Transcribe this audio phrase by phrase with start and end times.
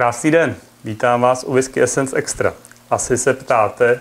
[0.00, 2.54] Krásný den, vítám vás u Whisky Essence Extra.
[2.90, 4.00] Asi se ptáte,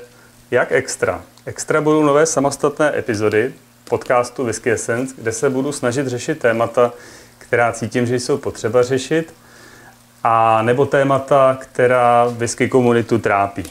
[0.51, 1.21] jak extra?
[1.45, 3.53] Extra budou nové samostatné epizody
[3.89, 6.93] podcastu Whisky Essence, kde se budu snažit řešit témata,
[7.37, 9.33] která cítím, že jsou potřeba řešit,
[10.23, 13.63] a nebo témata, která whisky komunitu trápí.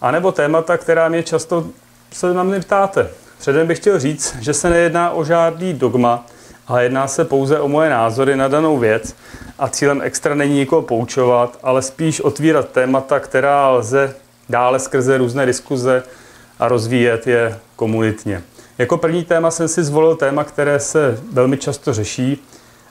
[0.00, 1.66] A nebo témata, která mě často
[2.12, 3.10] se na mě ptáte.
[3.38, 6.26] Předem bych chtěl říct, že se nejedná o žádný dogma,
[6.66, 9.16] ale jedná se pouze o moje názory na danou věc
[9.58, 14.14] a cílem extra není nikoho poučovat, ale spíš otvírat témata, která lze
[14.48, 16.02] dále skrze různé diskuze
[16.58, 18.42] a rozvíjet je komunitně.
[18.78, 22.44] Jako první téma jsem si zvolil téma, které se velmi často řeší,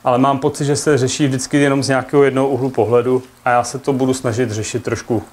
[0.03, 3.63] ale mám pocit, že se řeší vždycky jenom z nějakého jednoho úhlu pohledu a já
[3.63, 5.23] se to budu snažit řešit trošku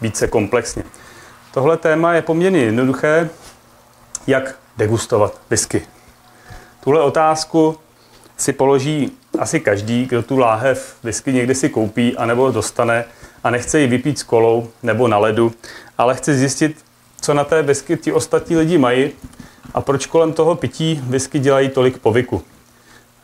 [0.00, 0.82] více komplexně.
[1.54, 3.28] Tohle téma je poměrně jednoduché,
[4.26, 5.82] jak degustovat whisky.
[6.84, 7.76] Tuhle otázku
[8.36, 13.04] si položí asi každý, kdo tu láhev whisky někdy si koupí anebo dostane
[13.44, 15.52] a nechce ji vypít s kolou nebo na ledu,
[15.98, 16.84] ale chce zjistit,
[17.20, 19.10] co na té whisky ti ostatní lidi mají
[19.74, 22.42] a proč kolem toho pití whisky dělají tolik povyku.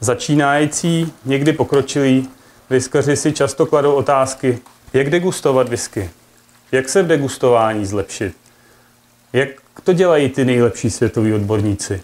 [0.00, 2.28] Začínající, někdy pokročilí
[2.71, 4.59] whiskaři si často kladou otázky,
[4.93, 6.11] jak degustovat whisky,
[6.72, 8.37] jak se v degustování zlepšit,
[9.33, 9.49] jak
[9.84, 12.03] to dělají ty nejlepší světoví odborníci.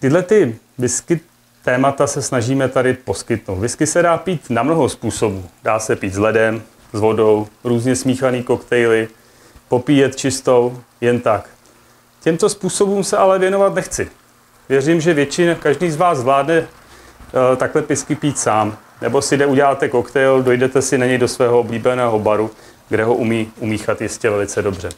[0.00, 1.20] Tyhle ty whisky
[1.64, 3.56] témata se snažíme tady poskytnout.
[3.56, 5.44] Whisky se dá pít na mnoho způsobů.
[5.62, 6.62] Dá se pít s ledem,
[6.92, 9.08] s vodou, různě smíchaný koktejly,
[9.68, 11.48] popíjet čistou, jen tak.
[12.20, 14.08] Těmto způsobům se ale věnovat nechci.
[14.68, 18.76] Věřím, že většina, každý z vás zvládne uh, takhle pisky pít sám.
[19.00, 22.50] Nebo si jde uděláte koktejl, dojdete si na něj do svého oblíbeného baru,
[22.88, 24.88] kde ho umí umíchat jistě velice dobře.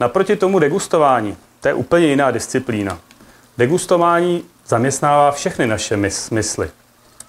[0.00, 2.98] Naproti tomu degustování, to je úplně jiná disciplína.
[3.58, 6.70] Degustování zaměstnává všechny naše smysly.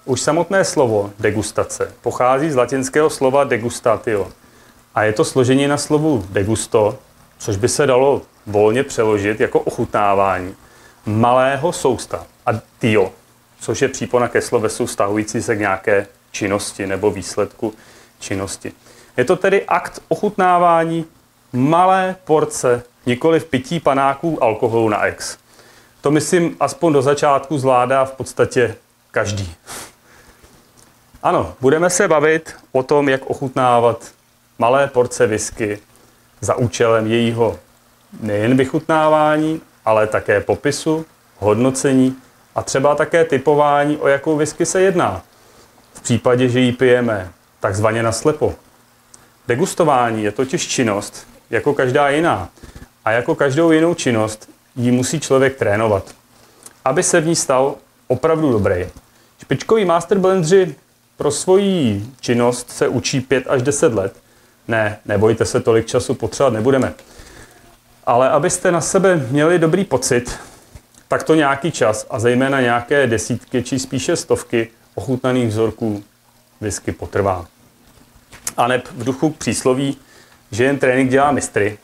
[0.04, 4.28] Už samotné slovo degustace pochází z latinského slova degustatio
[4.94, 6.98] a je to složení na slovu degusto,
[7.38, 10.54] což by se dalo volně přeložit jako ochutnávání
[11.06, 13.12] malého sousta a tio,
[13.60, 17.74] což je přípona ke slovesu stahující se k nějaké činnosti nebo výsledku
[18.18, 18.72] činnosti.
[19.16, 21.04] Je to tedy akt ochutnávání
[21.52, 25.38] malé porce, nikoli v pití panáků alkoholu na ex.
[26.00, 28.74] To myslím, aspoň do začátku zvládá v podstatě
[29.10, 29.54] každý.
[31.22, 34.04] Ano, budeme se bavit o tom, jak ochutnávat
[34.58, 35.78] malé porce whisky
[36.40, 37.58] za účelem jejího
[38.20, 41.06] nejen vychutnávání, ale také popisu,
[41.38, 42.16] hodnocení
[42.54, 45.22] a třeba také typování, o jakou whisky se jedná.
[45.94, 48.54] V případě, že ji pijeme takzvaně na slepo.
[49.48, 52.48] Degustování je totiž činnost, jako každá jiná.
[53.04, 56.14] A jako každou jinou činnost ji musí člověk trénovat,
[56.84, 57.74] aby se v ní stal
[58.06, 58.86] opravdu dobrý.
[59.42, 60.74] Špičkoví master blendři
[61.16, 64.16] pro svoji činnost se učí 5 až 10 let.
[64.68, 66.94] Ne, nebojte se, tolik času potřebovat nebudeme.
[68.06, 70.38] Ale abyste na sebe měli dobrý pocit,
[71.08, 76.04] tak to nějaký čas a zejména nějaké desítky či spíše stovky ochutnaných vzorků
[76.60, 77.46] whisky potrvá.
[78.56, 79.96] A neb v duchu přísloví,
[80.50, 81.78] že jen trénink dělá mistry,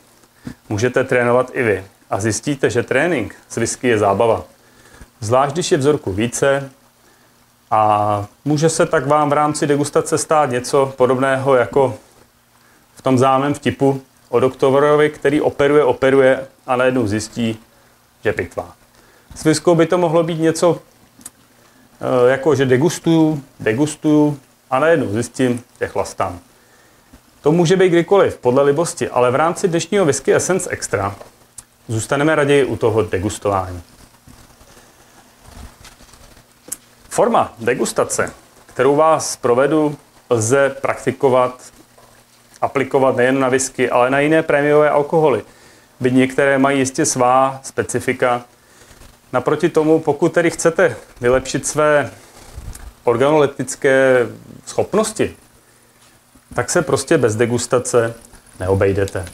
[0.69, 4.43] můžete trénovat i vy a zjistíte, že trénink s whisky je zábava.
[5.19, 6.69] Zvlášť, když je vzorku více
[7.71, 11.95] a může se tak vám v rámci degustace stát něco podobného jako
[12.95, 17.59] v tom zámém vtipu o doktorovi, který operuje, operuje a najednou zjistí,
[18.23, 18.73] že pitvá.
[19.35, 20.79] S whiskou by to mohlo být něco
[22.01, 24.39] eh, jako, že degustuju, degustuju
[24.69, 26.39] a najednou zjistím, že chlastám.
[27.41, 31.15] To může být kdykoliv, podle libosti, ale v rámci dnešního whisky Essence Extra
[31.87, 33.81] zůstaneme raději u toho degustování.
[37.09, 38.33] Forma degustace,
[38.65, 39.97] kterou vás provedu,
[40.29, 41.61] lze praktikovat,
[42.61, 45.43] aplikovat nejen na whisky, ale na jiné prémiové alkoholy.
[45.99, 48.41] Byť některé mají jistě svá specifika.
[49.33, 52.11] Naproti tomu, pokud tedy chcete vylepšit své
[53.03, 54.27] organoleptické
[54.65, 55.35] schopnosti,
[56.55, 58.13] tak se prostě bez degustace
[58.59, 59.25] neobejdete.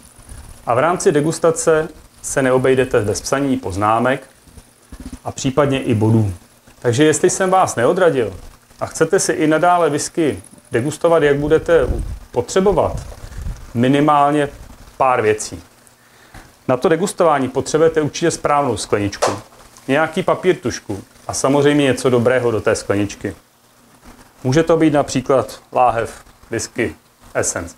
[0.66, 1.88] A v rámci degustace
[2.22, 4.28] se neobejdete bez psaní poznámek
[5.24, 6.34] a případně i bodů.
[6.80, 8.34] Takže jestli jsem vás neodradil
[8.80, 11.88] a chcete si i nadále whisky degustovat, jak budete
[12.32, 12.96] potřebovat,
[13.74, 14.50] minimálně
[14.98, 15.64] pár věcí.
[16.68, 19.32] Na to degustování potřebujete určitě správnou skleničku,
[19.88, 23.36] nějaký papír tušku a samozřejmě něco dobrého do té skleničky.
[24.44, 26.96] Může to být například láhev, whisky,
[27.34, 27.76] essence.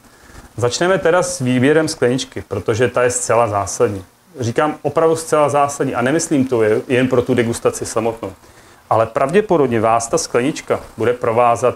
[0.57, 4.05] Začneme teda s výběrem skleničky, protože ta je zcela zásadní.
[4.39, 8.33] Říkám opravdu zcela zásadní a nemyslím to jen pro tu degustaci samotnou.
[8.89, 11.75] Ale pravděpodobně vás ta sklenička bude provázat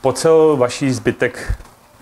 [0.00, 1.54] po celou vaší zbytek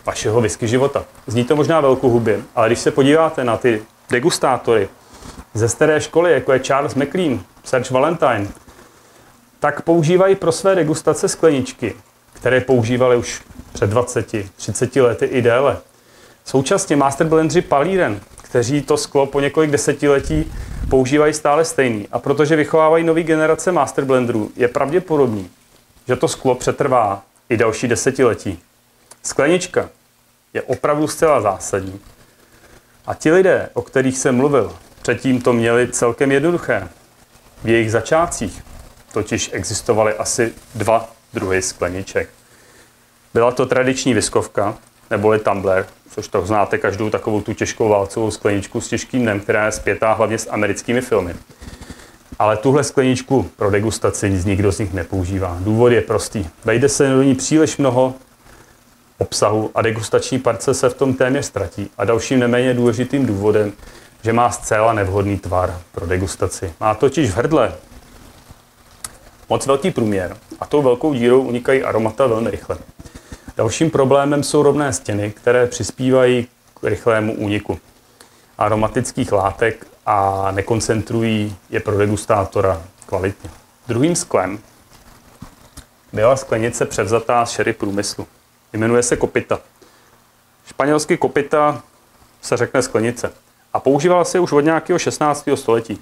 [0.06, 1.05] vašeho whisky života.
[1.26, 4.88] Zní to možná velkou hubě, ale když se podíváte na ty degustátory
[5.55, 8.49] ze staré školy, jako je Charles McLean, Serge Valentine,
[9.61, 11.94] tak používají pro své degustace skleničky,
[12.32, 13.43] které používali už
[13.73, 15.78] před 20, 30 lety i déle.
[16.44, 18.20] Současně master blendři Palíren,
[18.50, 20.52] kteří to sklo po několik desetiletí
[20.88, 22.08] používají stále stejný.
[22.12, 25.50] A protože vychovávají nové generace master blenderů, je pravděpodobný,
[26.08, 28.58] že to sklo přetrvá i další desetiletí.
[29.23, 29.88] Sklenička
[30.55, 32.00] je opravdu zcela zásadní.
[33.06, 36.88] A ti lidé, o kterých jsem mluvil, předtím to měli celkem jednoduché.
[37.64, 38.62] V jejich začátcích
[39.12, 42.29] totiž existovaly asi dva druhy skleniček.
[43.35, 44.79] Byla to tradiční viskovka,
[45.11, 49.67] neboli tumbler, což to znáte každou takovou tu těžkou válcovou skleničku s těžkým dnem, která
[49.67, 51.35] je zpětá hlavně s americkými filmy.
[52.39, 55.57] Ale tuhle skleničku pro degustaci nic nikdo z nich nepoužívá.
[55.61, 56.47] Důvod je prostý.
[56.65, 58.15] Vejde se do ní příliš mnoho
[59.19, 61.91] obsahu a degustační parce se v tom téměř ztratí.
[61.99, 63.73] A dalším neméně důležitým důvodem,
[64.23, 66.73] že má zcela nevhodný tvar pro degustaci.
[66.81, 67.73] Má totiž v hrdle
[69.49, 72.79] moc velký průměr a tou velkou dírou unikají aromata velmi rychle.
[73.61, 77.81] Dalším problémem jsou rovné stěny, které přispívají k rychlému úniku
[78.59, 83.50] aromatických látek a nekoncentrují je pro degustátora kvalitně.
[83.88, 84.59] Druhým sklem
[86.12, 88.26] byla sklenice převzatá z šery průmyslu.
[88.73, 89.61] Jmenuje se kopita.
[90.67, 91.83] Španělsky kopita
[92.43, 93.33] se řekne sklenice
[93.73, 95.49] a používala se už od nějakého 16.
[95.55, 96.00] století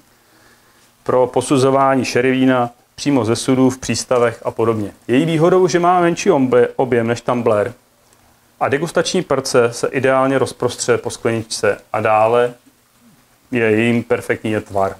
[1.03, 4.91] pro posuzování šery vína přímo ze sudů v přístavech a podobně.
[5.07, 6.31] Její výhodou, že má menší
[6.75, 7.73] objem než tumbler
[8.59, 12.53] a degustační perce se ideálně rozprostře po skleničce a dále
[13.51, 14.95] je jím perfektní tvar.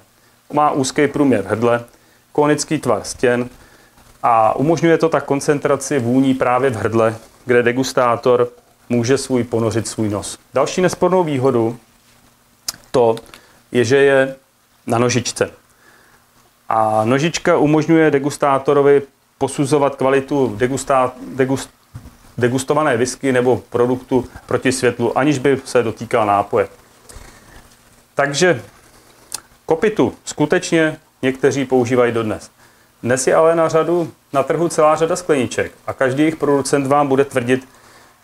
[0.52, 1.84] Má úzký průměr hrdle,
[2.32, 3.48] konický tvar stěn
[4.22, 8.48] a umožňuje to tak koncentraci vůní právě v hrdle, kde degustátor
[8.88, 10.38] může svůj ponořit svůj nos.
[10.54, 11.78] Další nespornou výhodu
[12.90, 13.16] to
[13.72, 14.36] je, že je
[14.86, 15.59] na nožičce.
[16.72, 19.02] A nožička umožňuje degustátorovi
[19.38, 21.70] posuzovat kvalitu degustá, degust,
[22.38, 26.68] degustované whisky nebo produktu proti světlu, aniž by se dotýkal nápoje.
[28.14, 28.62] Takže
[29.66, 32.50] kopitu skutečně někteří používají dodnes.
[33.02, 37.08] Dnes je ale na řadu na trhu celá řada skleniček a každý jejich producent vám
[37.08, 37.68] bude tvrdit,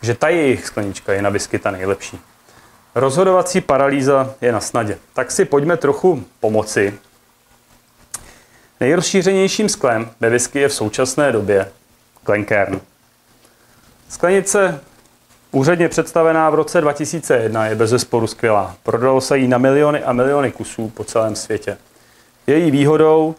[0.01, 2.19] že ta jejich sklenička je na whisky ta nejlepší.
[2.95, 4.97] Rozhodovací paralýza je na snadě.
[5.13, 6.93] Tak si pojďme trochu pomoci
[8.79, 11.71] Nejrozšířenějším sklem ve whisky je v současné době
[12.25, 12.81] Glencairn.
[14.09, 14.81] Sklenice
[15.51, 18.75] úředně představená v roce 2001 je bez zesporu skvělá.
[18.83, 21.77] Prodalo se jí na miliony a miliony kusů po celém světě.
[22.47, 23.35] Její výhodou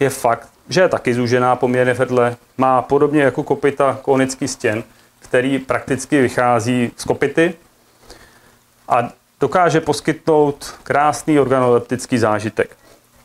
[0.00, 4.84] je fakt, že je taky zúžená poměrně vedle, má podobně jako kopita konický stěn,
[5.18, 7.54] který prakticky vychází z kopity
[8.88, 12.76] a dokáže poskytnout krásný organoleptický zážitek.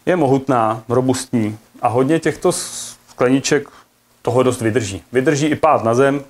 [0.08, 3.68] Je mohutná, robustní a hodně těchto skleniček
[4.22, 5.04] toho dost vydrží.
[5.12, 6.24] Vydrží i pád na zem,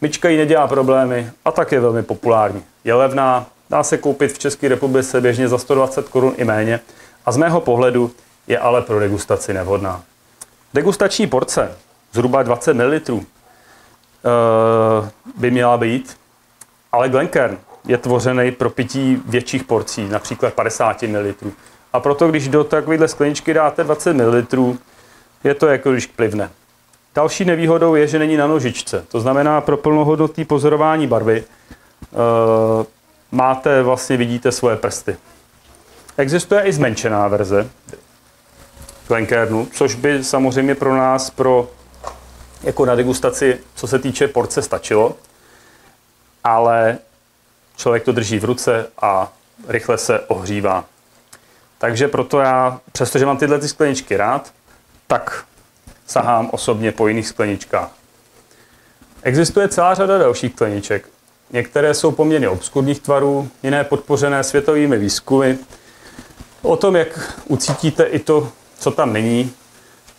[0.00, 2.62] myčka jí nedělá problémy a tak je velmi populární.
[2.84, 6.80] Je levná, dá se koupit v České republice běžně za 120 korun i méně
[7.26, 8.10] a z mého pohledu
[8.46, 10.02] je ale pro degustaci nevhodná.
[10.74, 11.76] Degustační porce,
[12.12, 13.20] zhruba 20 ml, eh,
[15.36, 16.16] by měla být,
[16.92, 21.34] ale Glencairn je tvořený pro pití větších porcí, například 50 ml.
[21.92, 24.76] A proto, když do takovéhle skleničky dáte 20 ml,
[25.44, 26.50] je to jako když plivne.
[27.14, 29.04] Další nevýhodou je, že není na nožičce.
[29.08, 31.44] To znamená, pro plnohodnotné pozorování barvy
[32.10, 32.86] uh,
[33.30, 35.16] máte, vlastně vidíte svoje prsty.
[36.16, 37.70] Existuje i zmenšená verze
[39.08, 41.70] Glencairnu, což by samozřejmě pro nás, pro
[42.62, 45.14] jako na degustaci, co se týče porce, stačilo.
[46.44, 46.98] Ale
[47.76, 49.32] člověk to drží v ruce a
[49.68, 50.84] rychle se ohřívá.
[51.78, 54.52] Takže proto já, přestože mám tyhle ty skleničky rád,
[55.06, 55.44] tak
[56.06, 57.90] sahám osobně po jiných skleničkách.
[59.22, 61.08] Existuje celá řada dalších skleniček.
[61.50, 65.54] Některé jsou poměrně obskurních tvarů, jiné podpořené světovými výzkumy.
[66.62, 69.52] O tom, jak ucítíte i to, co tam není,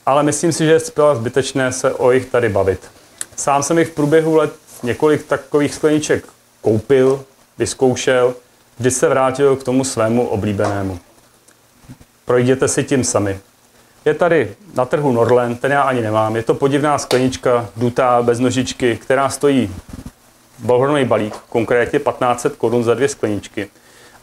[0.06, 2.92] ale myslím si, že je zcela zbytečné se o jich tady bavit.
[3.36, 6.26] Sám jsem jich v průběhu let několik takových skleniček
[6.62, 7.26] koupil,
[7.58, 8.36] vyzkoušel,
[8.80, 11.00] vždy se vrátil k tomu svému oblíbenému.
[12.28, 13.40] Projděte si tím sami.
[14.06, 16.36] Je tady na trhu Norland, ten já ani nemám.
[16.36, 19.76] Je to podivná sklenička, dutá, bez nožičky, která stojí
[20.60, 23.70] bohrný balík, konkrétně 1500 korun za dvě skleničky.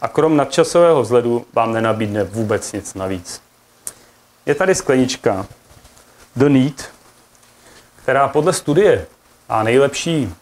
[0.01, 3.43] A krom nadčasového vzhledu vám nenabídne vůbec nic navíc.
[4.47, 5.47] Je tady sklenička
[6.37, 6.89] The Need,
[8.03, 9.07] která podle studie
[9.49, 10.35] a nejlepší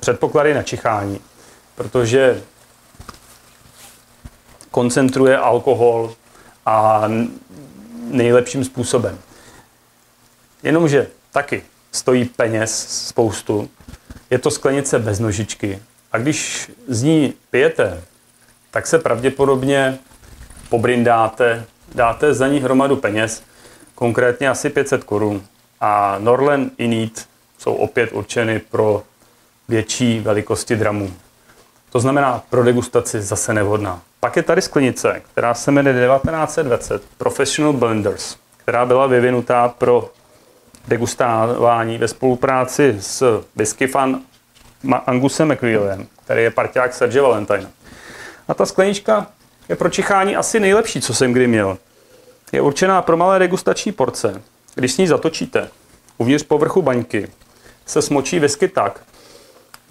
[0.00, 1.20] předpoklady na čichání,
[1.74, 2.42] protože
[4.72, 6.14] koncentruje alkohol
[6.66, 7.04] a
[8.10, 9.18] nejlepším způsobem.
[10.62, 11.62] Jenomže taky
[11.92, 13.68] stojí peněz spoustu,
[14.30, 18.02] je to sklenice bez nožičky a když z ní pijete,
[18.70, 19.98] tak se pravděpodobně
[20.68, 21.64] pobrindáte,
[21.94, 23.42] dáte za ní hromadu peněz,
[23.94, 25.42] konkrétně asi 500 korun.
[25.80, 29.02] A Norlen i Neat jsou opět určeny pro
[29.68, 31.12] větší velikosti dramů.
[31.90, 34.02] To znamená pro degustaci zase nevhodná.
[34.24, 40.10] Pak je tady sklenice, která se jmenuje 1920 Professional Blenders, která byla vyvinutá pro
[40.88, 44.20] degustování ve spolupráci s whisky fan
[45.06, 47.70] Angusem McWheelem, který je parťák Serge Valentina.
[48.48, 49.26] A ta sklenička
[49.68, 51.78] je pro čichání asi nejlepší, co jsem kdy měl.
[52.52, 54.42] Je určená pro malé degustační porce.
[54.74, 55.68] Když s ní zatočíte,
[56.18, 57.28] uvnitř povrchu baňky
[57.86, 59.00] se smočí whisky tak,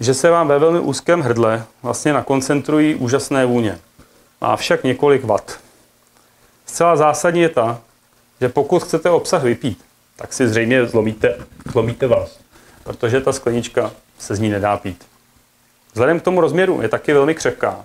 [0.00, 3.78] že se vám ve velmi úzkém hrdle vlastně nakoncentrují úžasné vůně.
[4.42, 5.58] Má však několik vat.
[6.66, 7.80] Zcela zásadní je ta,
[8.40, 9.84] že pokud chcete obsah vypít,
[10.16, 11.38] tak si zřejmě zlomíte,
[11.72, 12.38] zlomíte vás,
[12.84, 15.06] protože ta sklenička se z ní nedá pít.
[15.92, 17.84] Vzhledem k tomu rozměru je taky velmi křehká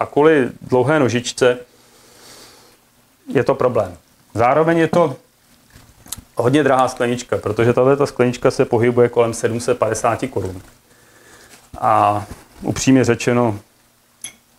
[0.00, 1.58] a kvůli dlouhé nožičce
[3.28, 3.96] je to problém.
[4.34, 5.16] Zároveň je to
[6.34, 10.62] hodně drahá sklenička, protože tato sklenička se pohybuje kolem 750 korun.
[11.80, 12.24] A
[12.62, 13.58] upřímně řečeno,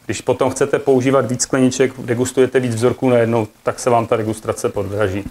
[0.07, 4.69] když potom chcete používat víc skleniček, degustujete víc vzorků najednou, tak se vám ta degustace
[4.69, 5.23] poddraží.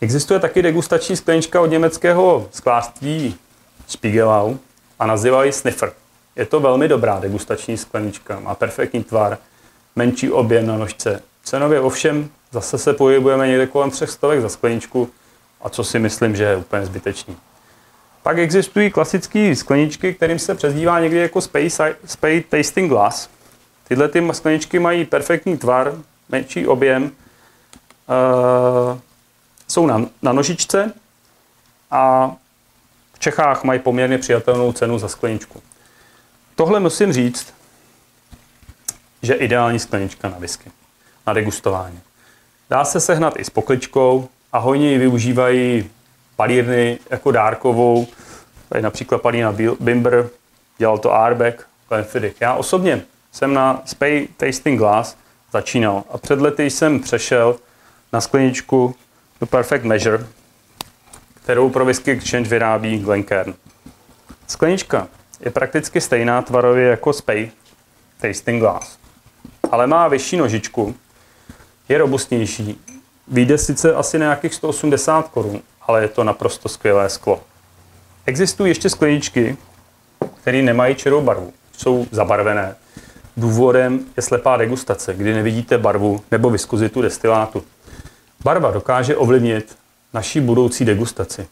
[0.00, 3.34] Existuje taky degustační sklenička od německého sklářství
[3.86, 4.54] Spiegelau
[4.98, 5.92] a nazývají Sniffer.
[6.36, 9.38] Je to velmi dobrá degustační sklenička, má perfektní tvar,
[9.96, 11.22] menší objem na nožce.
[11.44, 15.10] Cenově ovšem zase se pohybujeme někde kolem třech stovek za skleničku,
[15.60, 17.36] a co si myslím, že je úplně zbytečný.
[18.22, 23.28] Pak existují klasické skleničky, kterým se přezdívá někdy jako Space, Space Tasting Glass.
[23.90, 25.94] Tyhle ty skleničky mají perfektní tvar,
[26.28, 27.10] menší objem, uh,
[29.68, 30.92] jsou na, na nožičce
[31.90, 32.32] a
[33.12, 35.62] v Čechách mají poměrně přijatelnou cenu za skleničku.
[36.54, 37.54] Tohle musím říct,
[39.22, 40.70] že ideální sklenička na whisky,
[41.26, 42.00] na degustování.
[42.70, 45.90] Dá se sehnat i s pokličkou a hojně ji využívají
[46.36, 48.06] palírny jako dárkovou.
[48.68, 50.28] Tady například palína Bimber,
[50.78, 52.40] dělal to Arbeck, Glenfiddich.
[52.40, 55.16] Já osobně jsem na Spay Tasting Glass
[55.52, 57.56] začínal a před lety jsem přešel
[58.12, 58.94] na skleničku
[59.40, 60.26] The Perfect Measure,
[61.34, 63.54] kterou pro Whisky Exchange vyrábí Glencairn.
[64.46, 65.08] Sklenička
[65.40, 67.50] je prakticky stejná tvarově jako Spay
[68.20, 68.98] Tasting Glass,
[69.70, 70.94] ale má vyšší nožičku,
[71.88, 72.80] je robustnější,
[73.28, 77.42] vyjde sice asi nějakých 180 korun, ale je to naprosto skvělé sklo.
[78.26, 79.56] Existují ještě skleničky,
[80.42, 82.76] které nemají čerou barvu, jsou zabarvené.
[83.40, 87.64] Důvodem je slepá degustace, kdy nevidíte barvu nebo viskuzitu destilátu.
[88.44, 89.76] Barva dokáže ovlivnit
[90.14, 91.48] naší budoucí degustaci.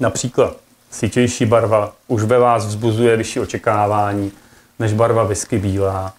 [0.00, 0.56] Například
[0.90, 4.32] sítější barva už ve vás vzbuzuje vyšší očekávání
[4.78, 6.14] než barva whisky bílá.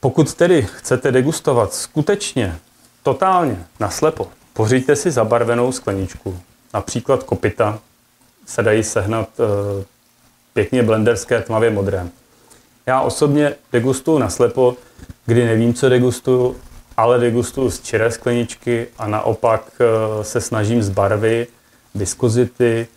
[0.00, 2.58] Pokud tedy chcete degustovat skutečně,
[3.02, 6.40] totálně, naslepo, pořiďte si zabarvenou skleničku.
[6.74, 7.78] Například kopita
[8.46, 9.44] se dají sehnat e,
[10.52, 12.08] pěkně blenderské tmavě modré.
[12.86, 14.76] Já osobně degustuju naslepo,
[15.26, 16.56] kdy nevím, co degustuju,
[16.96, 21.46] ale degustuju z čiré skleničky a naopak e, se snažím z barvy,
[21.94, 22.88] viskozity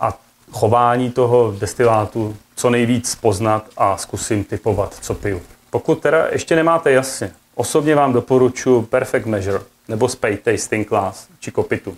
[0.00, 0.18] a
[0.52, 5.42] chování toho destilátu co nejvíc poznat a zkusím typovat, co piju.
[5.70, 11.50] Pokud teda ještě nemáte jasně, osobně vám doporučuji Perfect Measure nebo Spade Tasting Class či
[11.50, 11.96] Kopitu.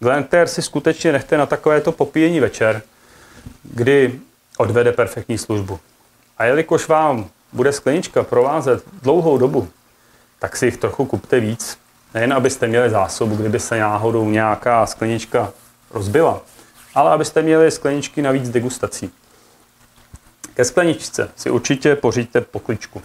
[0.00, 2.82] Glencairn si skutečně nechte na takovéto popíjení večer,
[3.62, 4.20] kdy
[4.58, 5.78] odvede perfektní službu.
[6.38, 9.68] A jelikož vám bude sklenička provázet dlouhou dobu,
[10.38, 11.78] tak si jich trochu kupte víc.
[12.14, 15.52] Nejen abyste měli zásobu, kdyby se náhodou nějaká sklenička
[15.90, 16.40] rozbila,
[16.94, 19.10] ale abyste měli skleničky na víc degustací.
[20.54, 23.02] Ke skleničce si určitě poříďte pokličku.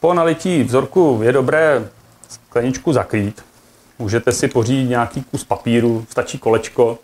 [0.00, 1.90] Po nalití vzorku je dobré
[2.28, 3.44] skleničku zakrýt.
[3.98, 6.98] Můžete si pořídit nějaký kus papíru, stačí kolečko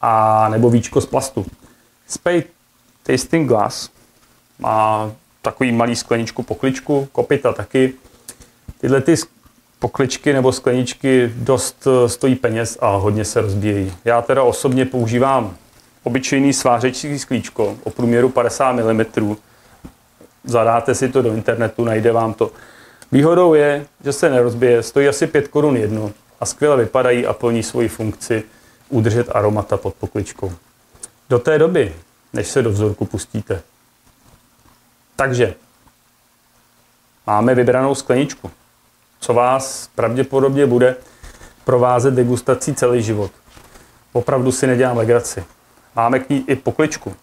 [0.00, 1.46] a nebo víčko z plastu.
[2.10, 2.42] Spade
[3.02, 3.90] Tasting Glass
[4.58, 5.12] má
[5.42, 7.92] takový malý skleničku pokličku, kopita taky.
[8.80, 9.14] Tyhle ty
[9.78, 13.92] pokličky nebo skleničky dost eh, stojí peněz a hodně se rozbíjejí.
[14.04, 15.56] Já teda osobně používám
[16.02, 19.36] obyčejný svářečí sklíčko o průměru 50 mm.
[20.44, 22.50] Zadáte si to do internetu, najde vám to.
[23.12, 27.62] Výhodou je, že se nerozbije, stojí asi 5 korun jedno a skvěle vypadají a plní
[27.62, 28.42] svoji funkci
[28.88, 30.52] udržet aromata pod pokličkou.
[31.30, 31.96] Do té doby,
[32.32, 33.62] než se do vzorku pustíte.
[35.16, 35.54] Takže
[37.26, 38.50] máme vybranou skleničku,
[39.20, 40.96] co vás pravděpodobně bude
[41.64, 43.30] provázet degustací celý život.
[44.12, 45.44] Opravdu si nedělám legraci.
[45.96, 47.16] Máme k ní i pokličku.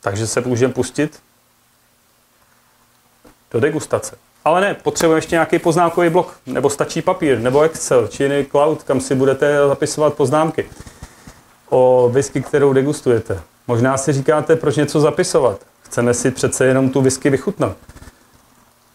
[0.00, 1.22] Takže se můžeme pustit
[3.50, 4.18] do degustace.
[4.44, 8.82] Ale ne, potřebujeme ještě nějaký poznámkový blok, nebo stačí papír, nebo Excel, či jiný cloud,
[8.82, 10.70] kam si budete zapisovat poznámky
[11.70, 13.40] o whisky, kterou degustujete.
[13.66, 15.60] Možná si říkáte, proč něco zapisovat.
[15.82, 17.76] Chceme si přece jenom tu whisky vychutnat.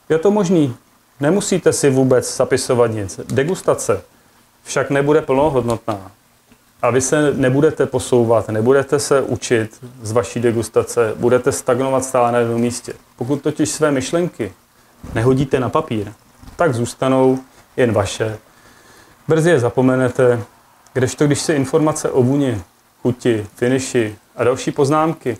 [0.09, 0.75] Je to možný.
[1.19, 3.19] Nemusíte si vůbec zapisovat nic.
[3.27, 4.01] Degustace
[4.63, 6.11] však nebude plnohodnotná.
[6.81, 12.39] A vy se nebudete posouvat, nebudete se učit z vaší degustace, budete stagnovat stále na
[12.39, 12.93] jednom místě.
[13.15, 14.53] Pokud totiž své myšlenky
[15.13, 16.11] nehodíte na papír,
[16.55, 17.39] tak zůstanou
[17.77, 18.37] jen vaše.
[19.27, 20.43] Brzy je zapomenete,
[20.93, 22.61] kdežto když si informace o vůni,
[23.01, 25.37] chuti, finiši a další poznámky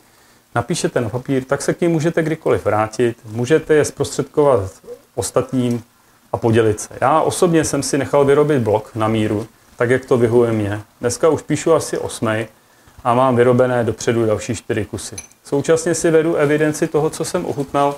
[0.56, 4.72] napíšete na papír, tak se k ním můžete kdykoliv vrátit, můžete je zprostředkovat
[5.16, 5.84] ostatním
[6.32, 6.90] a podělit se.
[7.02, 10.82] Já osobně jsem si nechal vyrobit blok na míru, tak jak to vyhuje mě.
[11.02, 12.48] Dneska už píšu asi osmej
[13.04, 15.16] a mám vyrobené dopředu další čtyři kusy.
[15.44, 17.96] Současně si vedu evidenci toho, co jsem ochutnal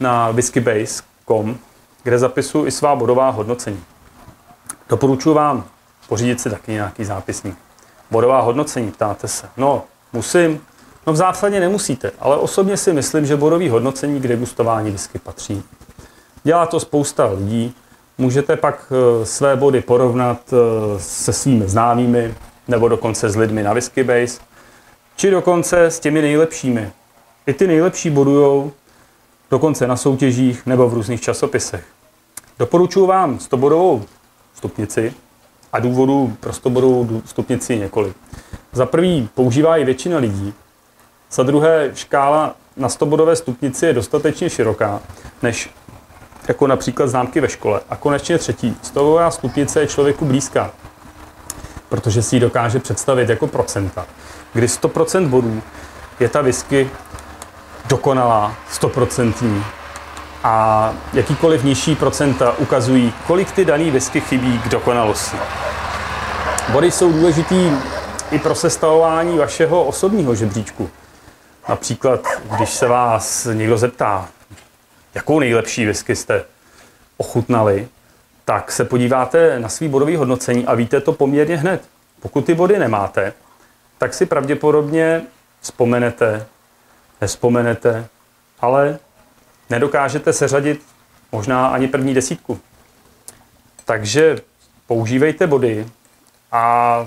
[0.00, 1.58] na whiskybase.com,
[2.02, 3.80] kde zapisuju i svá bodová hodnocení.
[4.88, 5.64] Doporučuji vám
[6.08, 7.56] pořídit si taky nějaký zápisník.
[8.10, 9.48] Bodová hodnocení, ptáte se.
[9.56, 10.60] No, musím.
[11.06, 15.62] No v zásadě nemusíte, ale osobně si myslím, že bodový hodnocení k degustování whisky patří.
[16.44, 17.74] Dělá to spousta lidí.
[18.18, 20.56] Můžete pak eh, své body porovnat eh,
[20.98, 22.34] se svými známými
[22.68, 24.40] nebo dokonce s lidmi na Whiskybase,
[25.16, 26.92] či dokonce s těmi nejlepšími.
[27.46, 28.72] I ty nejlepší bodujou
[29.50, 31.84] dokonce na soutěžích nebo v různých časopisech.
[32.58, 34.02] Doporučuji vám 100-bodovou
[34.54, 35.14] stupnici
[35.72, 38.16] a důvodů pro 100-bodovou stupnici několik.
[38.72, 40.54] Za prvý používá i většina lidí,
[41.32, 45.00] za druhé škála na 100-bodové stupnici je dostatečně široká,
[45.42, 45.70] než
[46.48, 47.80] jako například známky ve škole.
[47.90, 50.70] A konečně třetí, 100 stupnice je člověku blízká,
[51.88, 54.06] protože si ji dokáže představit jako procenta.
[54.52, 55.62] Kdy 100% bodů
[56.20, 56.90] je ta whisky
[57.88, 59.64] dokonalá, stoprocentní
[60.44, 65.36] a jakýkoliv nižší procenta ukazují, kolik ty daný whisky chybí k dokonalosti.
[66.72, 67.70] Body jsou důležitý
[68.30, 70.90] i pro sestavování vašeho osobního žebříčku.
[71.68, 72.20] Například,
[72.56, 74.28] když se vás někdo zeptá,
[75.14, 76.44] jakou nejlepší whisky jste
[77.16, 77.88] ochutnali,
[78.44, 81.82] tak se podíváte na svý bodový hodnocení a víte to poměrně hned.
[82.20, 83.32] Pokud ty body nemáte,
[83.98, 85.22] tak si pravděpodobně
[85.60, 86.46] vzpomenete,
[87.20, 88.06] nespomenete,
[88.60, 88.98] ale
[89.72, 90.82] nedokážete seřadit
[91.32, 92.60] možná ani první desítku.
[93.84, 94.36] Takže
[94.86, 95.86] používejte body
[96.52, 97.04] a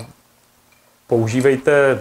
[1.06, 2.00] používejte uh,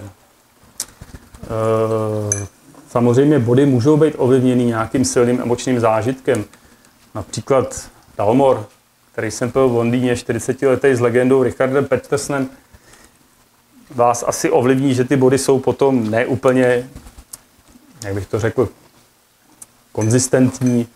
[2.89, 6.45] samozřejmě body můžou být ovlivněny nějakým silným emočním zážitkem.
[7.15, 8.65] Například Dalmor,
[9.11, 12.49] který jsem byl v Londýně 40 letý s legendou Richardem Petersonem,
[13.95, 16.89] vás asi ovlivní, že ty body jsou potom neúplně
[18.05, 18.69] jak bych to řekl,
[19.95, 20.87] konzistentní,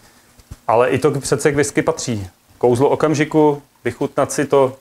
[0.68, 2.28] ale i to přece k whisky patří.
[2.58, 4.76] Kouzlo okamžiku, vychutnat si to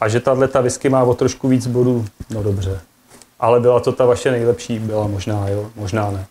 [0.00, 2.80] a že tahle ta whisky má o trošku víc bodů, no dobře.
[3.40, 4.78] Ale byla to ta vaše nejlepší?
[4.78, 6.26] Byla možná, jo, možná ne.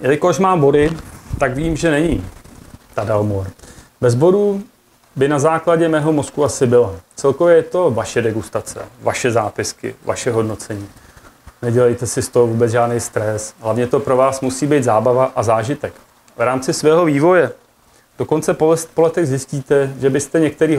[0.00, 0.90] Jelikož mám body,
[1.38, 2.24] tak vím, že není
[2.94, 3.50] ta Dalmor.
[4.00, 4.62] Bez bodů
[5.16, 6.94] by na základě mého mozku asi byla.
[7.16, 10.88] Celkově je to vaše degustace, vaše zápisky, vaše hodnocení.
[11.66, 13.54] Nedělejte si z toho vůbec žádný stres.
[13.60, 15.94] Hlavně to pro vás musí být zábava a zážitek.
[16.36, 17.52] V rámci svého vývoje
[18.18, 20.78] dokonce po, letech zjistíte, že byste některé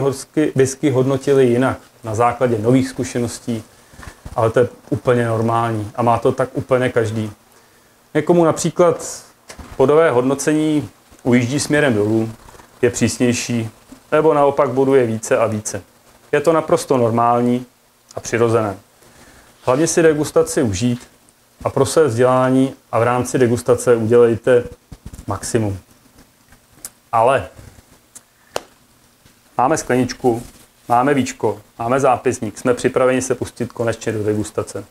[0.54, 3.62] whisky hodnotili jinak, na základě nových zkušeností,
[4.36, 7.32] ale to je úplně normální a má to tak úplně každý.
[8.14, 9.24] Někomu například
[9.76, 10.88] podové hodnocení
[11.22, 12.30] ujíždí směrem dolů,
[12.82, 13.70] je přísnější,
[14.12, 15.82] nebo naopak boduje více a více.
[16.32, 17.66] Je to naprosto normální
[18.16, 18.76] a přirozené.
[19.68, 21.08] Hlavně si degustaci užít
[21.64, 24.64] a pro své vzdělání a v rámci degustace udělejte
[25.26, 25.78] maximum.
[27.12, 27.48] Ale
[29.58, 30.42] máme skleničku,
[30.88, 34.84] máme víčko, máme zápisník, jsme připraveni se pustit konečně do degustace.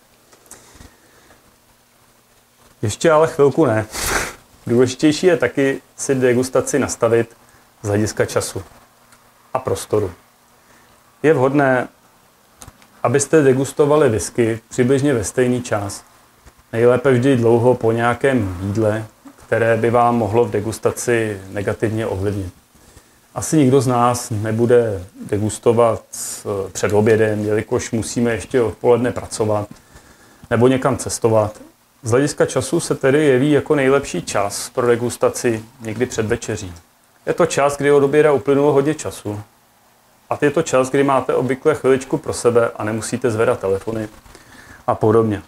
[2.81, 3.85] Ještě ale chvilku ne.
[4.67, 7.37] Důležitější je taky si degustaci nastavit
[7.81, 8.63] z hlediska času
[9.53, 10.11] a prostoru.
[11.23, 11.87] Je vhodné
[13.03, 16.03] abyste degustovali whisky přibližně ve stejný čas.
[16.73, 19.05] Nejlépe vždy dlouho po nějakém jídle,
[19.47, 22.53] které by vám mohlo v degustaci negativně ovlivnit.
[23.35, 29.67] Asi nikdo z nás nebude degustovat eh, před obědem, jelikož musíme ještě odpoledne pracovat
[30.49, 31.61] nebo někam cestovat.
[32.03, 36.73] Z hlediska času se tedy jeví jako nejlepší čas pro degustaci někdy před večeří.
[37.25, 39.41] Je to čas, kdy od oběda uplynulo hodně času.
[40.29, 44.09] A je to čas, kdy máte obvykle chviličku pro sebe a nemusíte zvedat telefony
[44.87, 45.41] a podobně.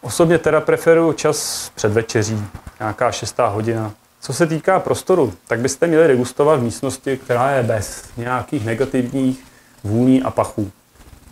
[0.00, 2.44] Osobně teda preferuju čas před večeří,
[2.80, 3.94] nějaká šestá hodina.
[4.20, 9.44] Co se týká prostoru, tak byste měli degustovat v místnosti, která je bez nějakých negativních
[9.84, 10.70] vůní a pachů.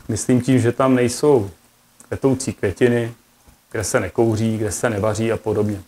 [0.09, 1.51] Myslím tím, že tam nejsou
[2.09, 3.15] kvetoucí květiny,
[3.71, 5.83] kde se nekouří, kde se nevaří a podobně.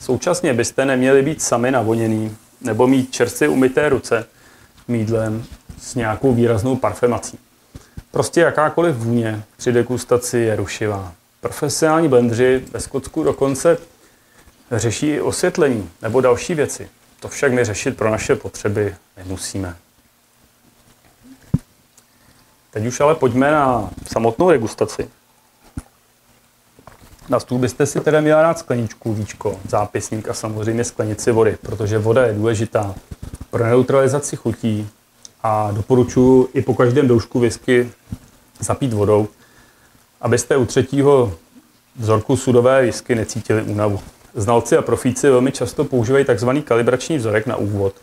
[0.00, 4.26] Současně byste neměli být sami navoněný nebo mít čerstvě umyté ruce
[4.88, 5.44] mídlem
[5.86, 7.38] s nějakou výraznou parfemací.
[8.10, 11.12] Prostě jakákoliv vůně při degustaci je rušivá.
[11.40, 13.78] Profesionální blendři ve Skotsku dokonce
[14.72, 16.88] řeší i osvětlení nebo další věci.
[17.20, 19.76] To však my řešit pro naše potřeby nemusíme.
[22.70, 25.08] Teď už ale pojďme na samotnou degustaci.
[27.28, 31.98] Na stůl byste si teda měla dát skleničku, víčko, zápisník a samozřejmě sklenici vody, protože
[31.98, 32.94] voda je důležitá
[33.50, 34.90] pro neutralizaci chutí
[35.46, 37.90] a doporučuji i po každém doušku whisky
[38.60, 39.28] zapít vodou,
[40.20, 41.34] abyste u třetího
[41.96, 44.00] vzorku sudové whisky necítili únavu.
[44.34, 46.48] Znalci a profíci velmi často používají tzv.
[46.64, 47.94] kalibrační vzorek na úvod,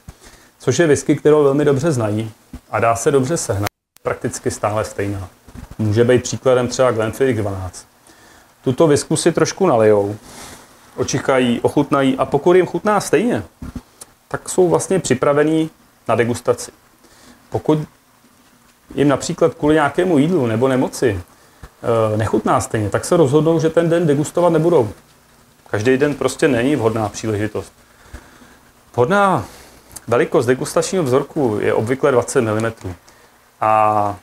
[0.60, 2.32] což je whisky, kterou velmi dobře znají
[2.71, 3.69] a dá se dobře sehnat,
[4.03, 5.29] prakticky stále stejná.
[5.77, 7.88] Může být příkladem třeba Glenfiddich 12.
[8.63, 10.15] Tuto whisku si trošku nalijou,
[10.95, 13.43] očichají, ochutnají a pokud jim chutná stejně,
[14.27, 15.69] tak jsou vlastně připravení
[16.08, 16.71] na degustaci.
[17.54, 17.80] Pokud
[18.96, 21.22] jim například kvůli nějakému jídlu nebo nemoci
[22.13, 24.89] eh, nechutná stejně, tak se rozhodnou, že ten den degustovat nebudou.
[25.70, 27.74] Každý den prostě není vhodná příležitost.
[28.96, 29.46] Vhodná
[30.08, 32.94] velikost degustačního vzorku je obvykle 20 mm.
[33.62, 34.16] A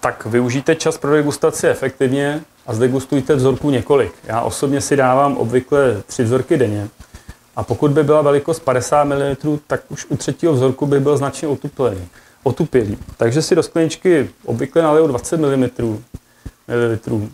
[0.00, 4.12] tak využijte čas pro degustaci efektivně a zdegustujte vzorku několik.
[4.24, 6.88] Já osobně si dávám obvykle tři vzorky denně.
[7.56, 11.48] A pokud by byla velikost 50 ml, tak už u třetího vzorku by byl značně
[11.48, 12.08] otuplený,
[12.42, 12.98] otupělý.
[13.16, 15.70] Takže si do skleničky obvykle naliju 20 mm,
[16.68, 17.28] ml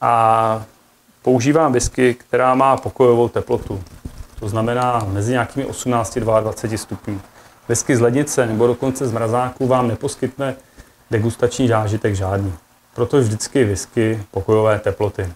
[0.00, 0.64] a
[1.22, 3.82] používám whisky, která má pokojovou teplotu.
[4.40, 7.20] To znamená mezi nějakými 18 a 22 stupňů.
[7.68, 10.56] Whisky z lednice nebo dokonce z mrazáku vám neposkytne
[11.10, 12.54] degustační zážitek žádný.
[12.94, 15.32] Proto vždycky whisky pokojové teploty.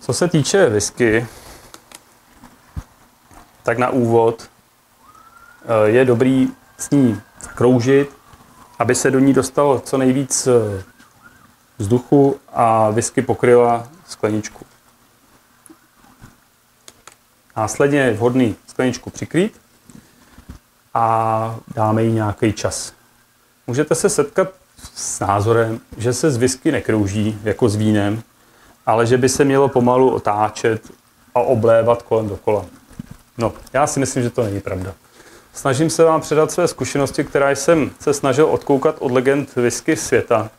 [0.00, 1.26] Co se týče whisky,
[3.64, 4.48] tak na úvod
[5.64, 6.48] eh, je dobrý
[6.78, 7.20] s ní
[7.54, 8.10] kroužit,
[8.78, 10.82] aby se do ní dostalo co nejvíc eh,
[11.78, 14.66] vzduchu a whisky pokryla skleničku.
[17.56, 19.60] Následně je vhodný skleničku přikrýt
[20.94, 22.92] a dáme jí nějaký čas.
[23.66, 24.48] Můžete se setkat
[24.94, 28.22] s názorem, že se z whisky nekrouží jako s vínem,
[28.86, 30.90] ale že by se mělo pomalu otáčet
[31.34, 32.64] a oblévat kolem dokola.
[33.38, 34.94] No, já si myslím, že to není pravda.
[35.52, 40.50] Snažím se vám předat své zkušenosti, které jsem se snažil odkoukat od legend whisky světa.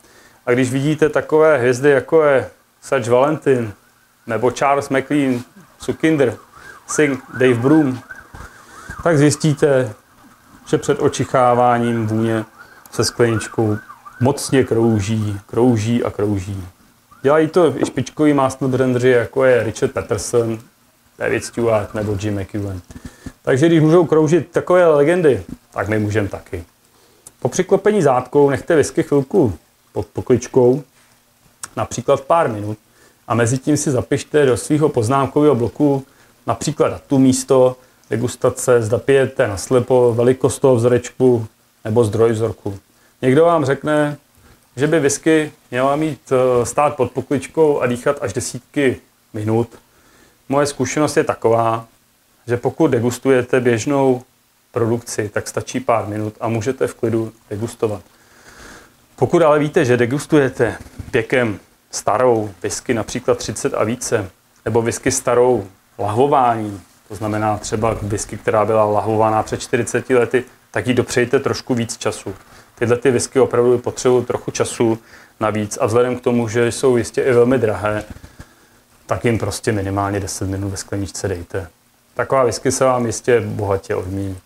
[0.46, 2.50] A když vidíte takové hvězdy, jako je
[2.82, 3.74] Sage Valentin,
[4.28, 5.42] nebo Charles McLean,
[5.80, 6.38] Sukinder,
[6.88, 8.00] Singh, Dave Broom,
[9.04, 9.94] tak zjistíte,
[10.68, 12.46] že před očicháváním vůně
[12.92, 13.78] se skleničkou
[14.20, 16.68] mocně krouží, krouží a krouží.
[17.22, 20.60] Dělají to i špičkoví mástnodrendři, jako je Richard Peterson,
[21.17, 22.82] David Stewart nebo Jim McEwen.
[23.41, 26.63] Takže když můžou kroužit takové legendy, tak my můžeme taky.
[27.39, 29.54] Po přiklopení zátkou nechte whisky chvilku
[29.93, 30.84] pod pokličkou,
[31.75, 32.78] například pár minut,
[33.28, 36.06] a mezi tím si zapište do svého poznámkového bloku
[36.47, 37.78] například datum místo,
[38.10, 41.47] degustace, zda pijete na slepo, velikost toho vzorečku
[41.86, 42.80] nebo zdroj vzorku.
[43.21, 44.17] Někdo vám řekne,
[44.75, 49.01] že by whisky měla mít eh, stát pod pokličkou a dýchat až desítky
[49.34, 49.69] minut.
[50.49, 51.86] Moje zkušenost je taková,
[52.47, 54.23] že pokud degustujete běžnou
[54.71, 58.01] produkci, tak stačí pár minut a můžete v klidu degustovat.
[59.15, 60.77] Pokud ale víte, že degustujete
[61.12, 61.60] pěkem
[61.91, 64.29] starou whisky, například 30 a více,
[64.65, 65.67] nebo whisky starou
[65.99, 71.73] lahvování, to znamená třeba whisky, která byla lahvovaná před 40 lety, tak jí dopřejte trošku
[71.73, 72.36] víc času.
[72.75, 74.99] Tyhle ty whisky opravdu potřebují trochu času
[75.39, 78.03] navíc a vzhledem k tomu, že jsou jistě i velmi drahé,
[79.06, 81.68] tak jim prostě minimálně 10 minut ve skleničce dejte.
[82.13, 84.38] Taková whisky se vám jistě bohatě odmíní.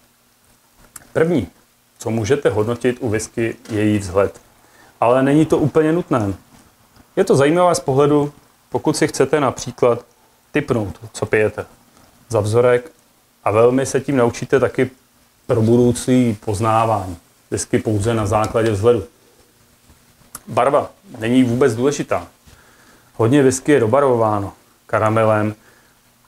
[1.14, 1.48] První,
[1.98, 4.42] co můžete hodnotit u whisky, je její vzhled.
[5.02, 6.34] Ale není to úplně nutné.
[7.16, 8.34] Je to zajímavé z pohledu,
[8.70, 10.06] pokud si chcete například
[10.52, 11.66] typnout, co pijete
[12.30, 12.92] za vzorek
[13.44, 14.90] A velmi se tím naučíte taky
[15.48, 17.18] pro budoucí poznávání.
[17.52, 19.04] Whisky pouze na základě vzhledu.
[20.48, 22.28] Barva není vůbec důležitá.
[23.22, 24.54] Hodně whisky je dobarvováno
[24.88, 25.56] karamelem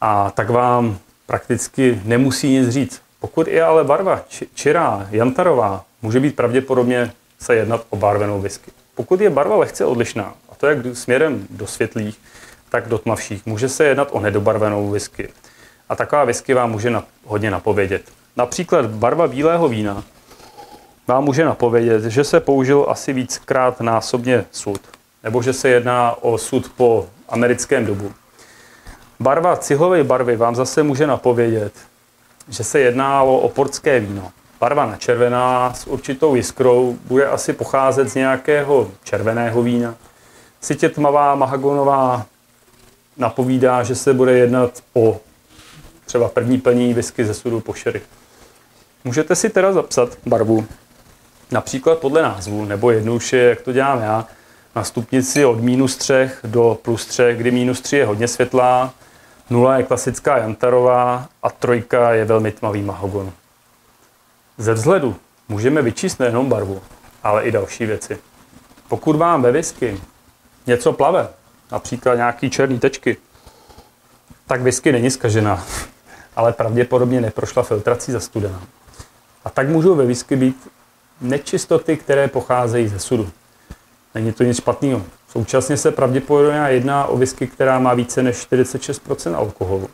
[0.01, 3.01] a tak vám prakticky nemusí nic říct.
[3.19, 4.21] Pokud je ale barva
[4.53, 8.71] čirá, jantarová, může být pravděpodobně se jednat o barvenou whisky.
[8.95, 12.19] Pokud je barva lehce odlišná, a to jak směrem do světlých,
[12.69, 15.29] tak do tmavších, může se jednat o nedobarvenou whisky.
[15.89, 16.93] A taková whisky vám může
[17.25, 18.03] hodně napovědět.
[18.37, 20.03] Například barva bílého vína
[21.07, 24.81] vám může napovědět, že se použil asi víckrát násobně sud,
[25.23, 28.11] nebo že se jedná o sud po americkém dobu.
[29.19, 31.73] Barva cihlové barvy vám zase může napovědět,
[32.49, 34.31] že se jedná o portské víno.
[34.59, 39.95] Barva na červená s určitou jiskrou bude asi pocházet z nějakého červeného vína.
[40.61, 42.25] Sitě tmavá mahagonová
[43.17, 45.19] napovídá, že se bude jednat o
[46.05, 48.01] třeba první plní whisky ze sudu po sherry.
[49.03, 50.67] Můžete si teda zapsat barvu,
[51.51, 54.27] například podle názvu, nebo jednoduše, jak to dělám já,
[54.75, 58.93] na stupnici od minus 3 do plus 3, kdy minus 3 je hodně světlá,
[59.49, 63.31] nula je klasická jantarová a trojka je velmi tmavý mahogon.
[64.57, 65.15] Ze vzhledu
[65.49, 66.81] můžeme vyčíst nejenom barvu,
[67.23, 68.19] ale i další věci.
[68.87, 70.01] Pokud vám ve whisky
[70.67, 71.29] něco plave,
[71.71, 73.17] například nějaký černý tečky,
[74.47, 75.65] tak whisky není skažená,
[76.35, 78.61] ale pravděpodobně neprošla filtrací za studená.
[79.45, 80.67] A tak můžou ve whisky být
[81.21, 83.29] nečistoty, které pocházejí ze sudu.
[84.15, 85.03] Není to nic špatného.
[85.29, 89.89] Současně se pravděpodobně jedná o whisky, která má více než 46% alkoholu.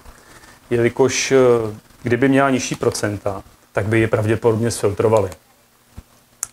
[0.69, 1.37] Jelikož eh,
[2.03, 5.29] kdyby měla nižší procenta, tak by je pravděpodobně sfiltrovali.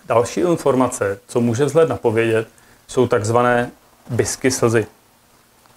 [0.06, 2.48] Další informace, co může vzhled napovědět,
[2.86, 3.70] jsou takzvané
[4.10, 4.86] bisky slzy.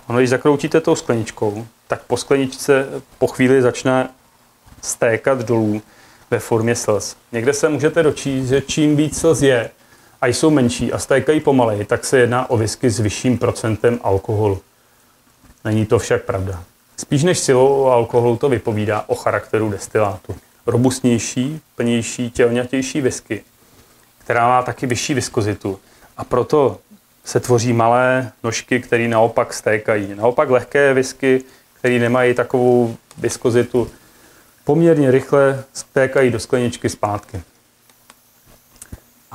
[0.08, 4.10] Ono, když zakroutíte tou skleničkou, tak po skleničce po chvíli začne
[4.82, 5.82] stékat dolů
[6.32, 7.16] ve formě slz.
[7.32, 9.70] Někde se můžete dočíst, že čím víc slz je
[10.22, 14.62] a jsou menší a stékají pomaleji, tak se jedná o whisky s vyšším procentem alkoholu.
[15.66, 16.64] Není to však pravda.
[16.98, 20.36] Spíš než silou alkoholu to vypovídá o charakteru destilátu.
[20.66, 23.44] Robustnější, plnější, tělňatější whisky,
[24.18, 25.80] která má taky vyšší viskozitu
[26.18, 26.80] a proto
[27.24, 30.16] se tvoří malé nožky, které naopak stékají.
[30.16, 33.90] Naopak lehké whisky, které nemají takovou viskozitu,
[34.64, 37.42] poměrně rychle stékají do skleničky zpátky.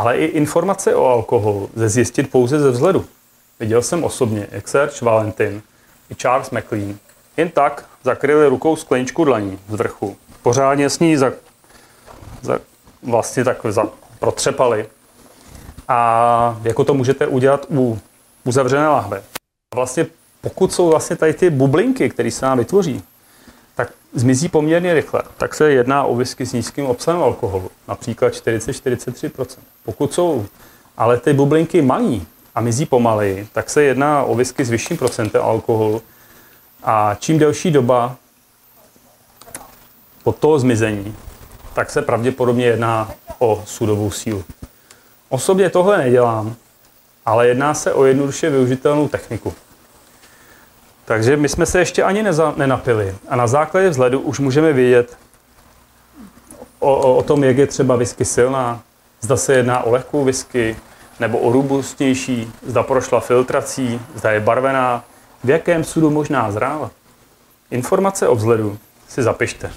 [0.02, 3.04] Ale i informace o alkoholu lze zjistit pouze ze vzhledu.
[3.60, 5.62] Viděl jsem osobně, jak Serge Valentin
[6.10, 6.98] i Charles McLean
[7.36, 10.16] jen tak zakryli rukou skleničku dlaní z vrchu.
[10.42, 11.32] Pořádně s ní za,
[12.42, 12.58] za,
[13.02, 13.86] vlastně tak za,
[14.18, 14.88] protřepali.
[15.88, 17.98] A jako to můžete udělat u
[18.44, 19.22] uzavřené lahve.
[19.74, 20.06] Vlastně
[20.40, 23.02] pokud jsou vlastně tady ty bublinky, které se nám vytvoří,
[23.74, 25.22] tak zmizí poměrně rychle.
[25.36, 29.58] Tak se jedná o whisky s nízkým obsahem alkoholu, například 40-43%.
[29.84, 30.46] Pokud jsou
[30.96, 35.42] ale ty bublinky malí a mizí pomaleji, tak se jedná o whisky s vyšším procentem
[35.42, 36.02] alkoholu
[36.82, 38.16] a čím delší doba
[40.22, 41.16] po toho zmizení,
[41.74, 44.44] tak se pravděpodobně jedná o sudovou sílu.
[45.28, 46.56] Osobně tohle nedělám,
[47.26, 49.54] ale jedná se o jednoduše využitelnou techniku.
[51.12, 55.18] Takže my jsme se ještě ani neza, nenapili a na základě vzhledu už můžeme vědět
[56.78, 58.82] o, o, o tom, jak je třeba whisky silná,
[59.20, 60.76] zda se jedná o lehkou whisky
[61.20, 65.04] nebo o robustnější, zda prošla filtrací, zda je barvená,
[65.44, 66.90] v jakém sudu možná zrála.
[67.70, 69.72] Informace o vzhledu si zapište.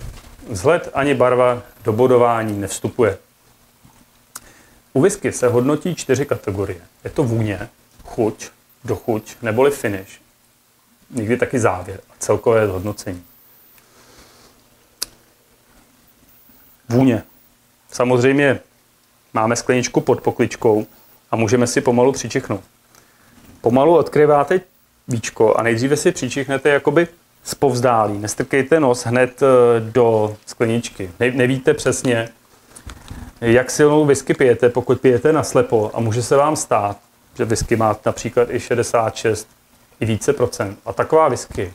[0.49, 3.17] Vzhled ani barva do bodování nevstupuje.
[4.93, 6.81] U whisky se hodnotí čtyři kategorie.
[7.03, 7.69] Je to vůně,
[8.05, 8.49] chuť,
[8.83, 10.24] dochuť neboli finish
[11.09, 13.23] někdy taky závěr a celkové zhodnocení.
[16.89, 17.23] Vůně.
[17.91, 18.59] Samozřejmě
[19.33, 20.85] máme skleničku pod pokličkou
[21.31, 22.61] a můžeme si pomalu přičichnout.
[23.61, 24.61] Pomalu odkryváte
[25.07, 27.07] víčko a nejdříve si přičichnete jakoby
[27.43, 28.17] zpovzdálí.
[28.17, 29.45] Nestrkejte nos hned eh,
[29.79, 31.11] do skleničky.
[31.19, 32.29] Ne, nevíte přesně,
[33.41, 36.97] jak silnou whisky pijete, pokud pijete naslepo a může se vám stát,
[37.37, 39.47] že whisky má například i 66
[39.99, 40.79] i více procent.
[40.86, 41.71] A taková whisky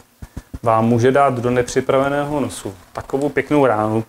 [0.63, 4.05] vám může dát do nepřipraveného nosu takovou pěknou ránu,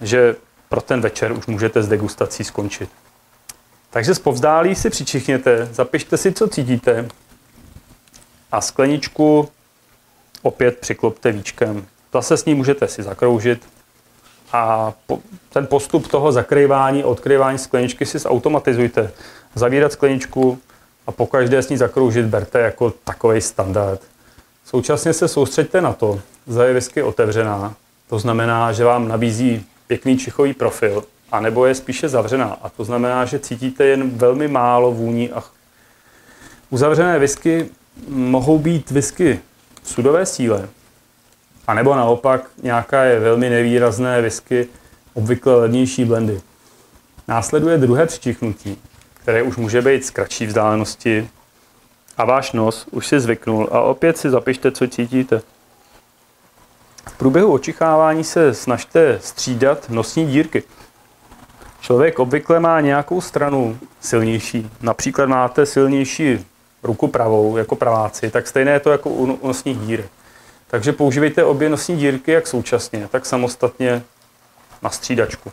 [0.00, 0.36] že
[0.68, 2.90] pro ten večer už můžete s degustací skončit.
[3.90, 7.08] Takže zpovzdálí si přičichněte, zapište si, co cítíte
[8.52, 9.48] a skleničku
[10.42, 11.86] opět přiklopte víčkem.
[12.12, 13.68] Zase s ní můžete si zakroužit
[14.52, 14.92] a
[15.48, 19.12] ten postup toho zakrývání, odkrývání skleničky si zautomatizujte.
[19.54, 20.58] Zavírat skleničku,
[21.10, 24.00] a po každé s ní zakroužit berte jako takový standard.
[24.64, 27.74] Současně se soustřeďte na to, zda je whisky otevřená,
[28.08, 32.56] To znamená, že vám nabízí pěkný čichový profil, anebo je spíše zavřená.
[32.62, 35.42] A to znamená, že cítíte jen velmi málo vůní a
[36.70, 37.70] uzavřené whisky
[38.08, 39.40] mohou být whisky
[39.82, 40.68] v sudové síle,
[41.66, 44.68] a nebo naopak nějaká je velmi nevýrazné whisky,
[45.14, 46.40] obvykle lednější blendy.
[47.28, 48.78] Následuje druhé přičichnutí,
[49.30, 51.28] které už může být z kratší vzdálenosti
[52.16, 55.42] a váš nos už si zvyknul a opět si zapište, co cítíte.
[57.06, 60.62] V průběhu očichávání se snažte střídat nosní dírky.
[61.80, 64.70] Člověk obvykle má nějakou stranu silnější.
[64.80, 66.46] Například máte silnější
[66.82, 70.10] ruku pravou, jako praváci, tak stejné je to jako u nosních dírek.
[70.66, 74.02] Takže používejte obě nosní dírky jak současně, tak samostatně
[74.82, 75.52] na střídačku.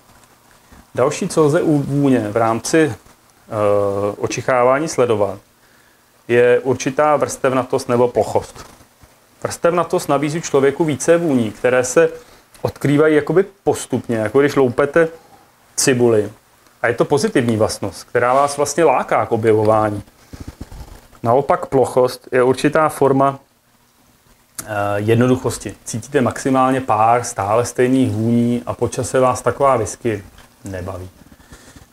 [0.95, 2.93] Další, co lze u vůně v rámci
[3.49, 5.39] e, očichávání sledovat,
[6.27, 8.65] je určitá vrstevnatost nebo plochost.
[9.43, 12.09] Vrstevnatost nabízí člověku více vůní, které se
[12.61, 15.07] odkrývají jakoby postupně, jako když loupete
[15.75, 16.31] cibuli.
[16.81, 20.03] A je to pozitivní vlastnost, která vás vlastně láká k objevování.
[21.23, 23.39] Naopak plochost je určitá forma
[24.59, 25.75] eh, jednoduchosti.
[25.83, 30.23] Cítíte maximálně pár stále stejných vůní a po čase vás taková whisky
[30.65, 31.09] nebaví.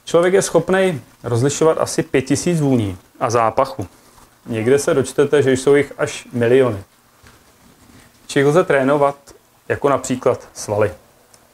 [0.04, 3.86] Člověk je schopný rozlišovat asi 5000 vůní a zápachu.
[4.46, 6.82] Někde se dočtete, že jsou jich až miliony.
[8.26, 9.16] Či lze trénovat,
[9.68, 10.92] jako například svaly.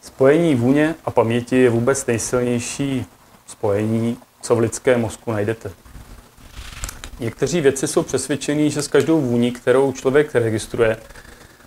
[0.03, 3.07] Spojení vůně a paměti je vůbec nejsilnější
[3.47, 5.71] spojení, co v lidském mozku najdete.
[7.21, 10.97] Někteří vědci jsou přesvědčení, že s každou vůní, kterou člověk registruje,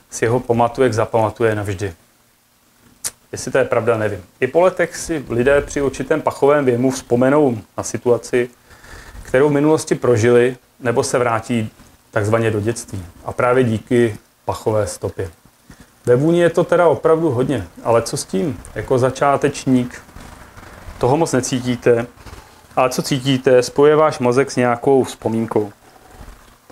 [0.10, 1.94] si jeho pamatuje, zapamatuje navždy.
[3.34, 4.24] Jestli to je pravda, nevím.
[4.40, 8.50] I po letech si lidé při určitém pachovém věmu vzpomenou na situaci,
[9.24, 11.72] kterou v minulosti prožili, nebo se vrátí
[12.12, 13.06] takzvaně do dětství.
[13.26, 15.30] A právě díky pachové stopě.
[16.06, 18.60] Ve vůni je to teda opravdu hodně, ale co s tím?
[18.76, 20.02] Jako začátečník
[20.98, 22.08] toho moc necítíte,
[22.76, 25.72] ale co cítíte, spoje váš mozek s nějakou vzpomínkou.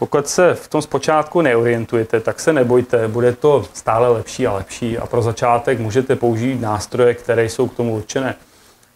[0.01, 4.97] Pokud se v tom zpočátku neorientujete, tak se nebojte, bude to stále lepší a lepší
[4.97, 8.35] a pro začátek můžete použít nástroje, které jsou k tomu určené.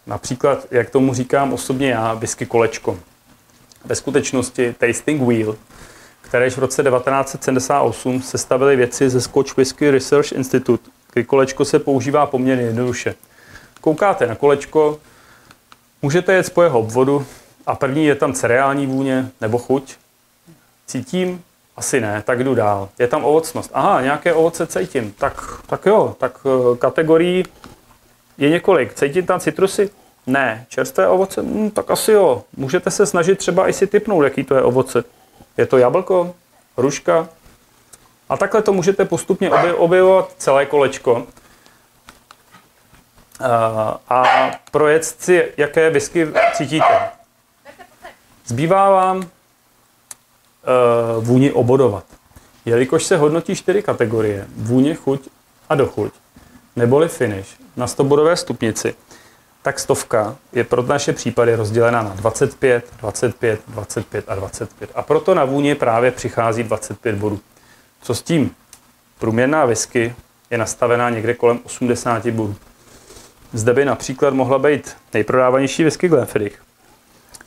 [0.07, 2.99] Například, jak tomu říkám osobně já, whisky kolečko.
[3.85, 5.55] Ve skutečnosti Tasting Wheel,
[6.21, 12.25] které v roce 1978 sestavili věci ze Scotch Whisky Research Institute, kdy kolečko se používá
[12.25, 13.15] poměrně jednoduše.
[13.81, 14.99] Koukáte na kolečko,
[16.01, 17.25] můžete jet po jeho obvodu
[17.65, 19.95] a první je tam cereální vůně nebo chuť.
[20.85, 21.43] Cítím?
[21.77, 22.89] Asi ne, tak jdu dál.
[22.99, 23.71] Je tam ovocnost.
[23.73, 25.13] Aha, nějaké ovoce cítím.
[25.17, 27.43] Tak, tak jo, tak eh, kategorií
[28.37, 28.93] je několik.
[28.93, 29.89] Cítím tam citrusy?
[30.27, 30.65] Ne.
[30.69, 31.41] Čerstvé ovoce?
[31.41, 32.43] Hm, tak asi jo.
[32.57, 35.03] Můžete se snažit třeba i si typnout, jaký to je ovoce.
[35.57, 36.35] Je to jablko?
[36.77, 37.27] Hruška?
[38.29, 41.27] A takhle to můžete postupně objevovat celé kolečko.
[44.09, 44.23] A
[44.71, 47.09] projet si, jaké whisky cítíte.
[48.45, 49.29] Zbývá vám
[51.19, 52.05] vůni obodovat.
[52.65, 55.27] Jelikož se hodnotí čtyři kategorie, vůně, chuť
[55.69, 56.13] a dochuť,
[56.75, 57.47] neboli finish,
[57.77, 58.95] na 100 bodové stupnici,
[59.61, 64.91] tak stovka je pro naše případy rozdělena na 25, 25, 25 a 25.
[64.95, 67.39] A proto na vůně právě přichází 25 bodů.
[68.01, 68.51] Co s tím?
[69.19, 70.15] Průměrná whisky
[70.49, 72.55] je nastavená někde kolem 80 bodů.
[73.53, 76.61] Zde by například mohla být nejprodávanější whisky Glenfiddich.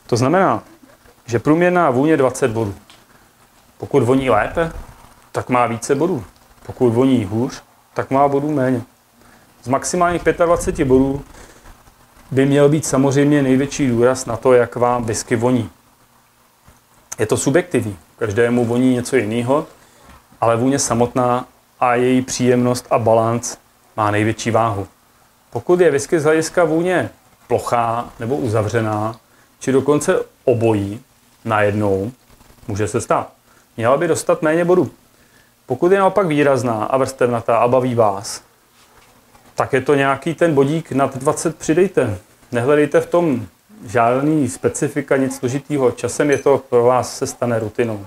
[0.07, 0.63] To znamená,
[1.25, 2.75] že průměrná vůně 20 bodů.
[3.79, 4.71] Pokud voní lépe,
[5.31, 6.23] tak má více bodů.
[6.65, 7.63] Pokud voní hůř,
[7.93, 8.81] tak má bodů méně.
[9.63, 11.21] Z maximálních 25 bodů
[12.31, 15.69] by měl být samozřejmě největší důraz na to, jak vám whisky voní.
[17.19, 19.67] Je to subjektivní, každému voní něco jiného,
[20.41, 21.45] ale vůně samotná
[21.79, 23.57] a její příjemnost a balans
[23.97, 24.87] má největší váhu.
[25.49, 27.09] Pokud je whisky z hlediska vůně
[27.47, 29.15] plochá nebo uzavřená,
[29.59, 31.01] či dokonce obojí
[31.45, 32.11] najednou,
[32.67, 33.38] může se stát.
[33.79, 34.91] Měla by dostat méně bodů.
[35.65, 38.41] Pokud je naopak výrazná a vrstevnatá a baví vás,
[39.55, 42.17] tak je to nějaký ten bodík nad 20 přidejte.
[42.51, 43.47] Nehledejte v tom
[43.85, 45.91] žádný specifika, nic složitýho.
[45.91, 48.05] Časem je to pro vás se stane rutinou.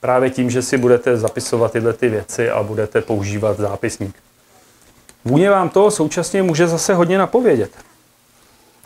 [0.00, 4.16] Právě tím, že si budete zapisovat tyhle ty věci a budete používat zápisník.
[5.24, 7.70] Vůně vám to současně může zase hodně napovědět.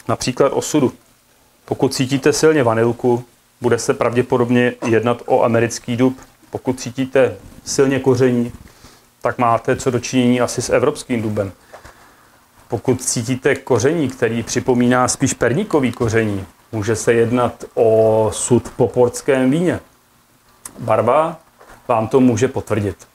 [0.09, 0.93] Například osudu.
[1.65, 3.25] Pokud cítíte silně vanilku,
[3.61, 6.19] bude se pravděpodobně jednat o americký dub.
[6.51, 8.53] Pokud cítíte silně koření,
[9.23, 11.53] tak máte co dočinění asi s evropským dubem.
[12.69, 19.51] Pokud cítíte koření, který připomíná spíš perníkový koření, může se jednat o sud po portském
[19.51, 19.81] víně.
[20.79, 21.41] Barva
[21.89, 23.09] vám to může potvrdit.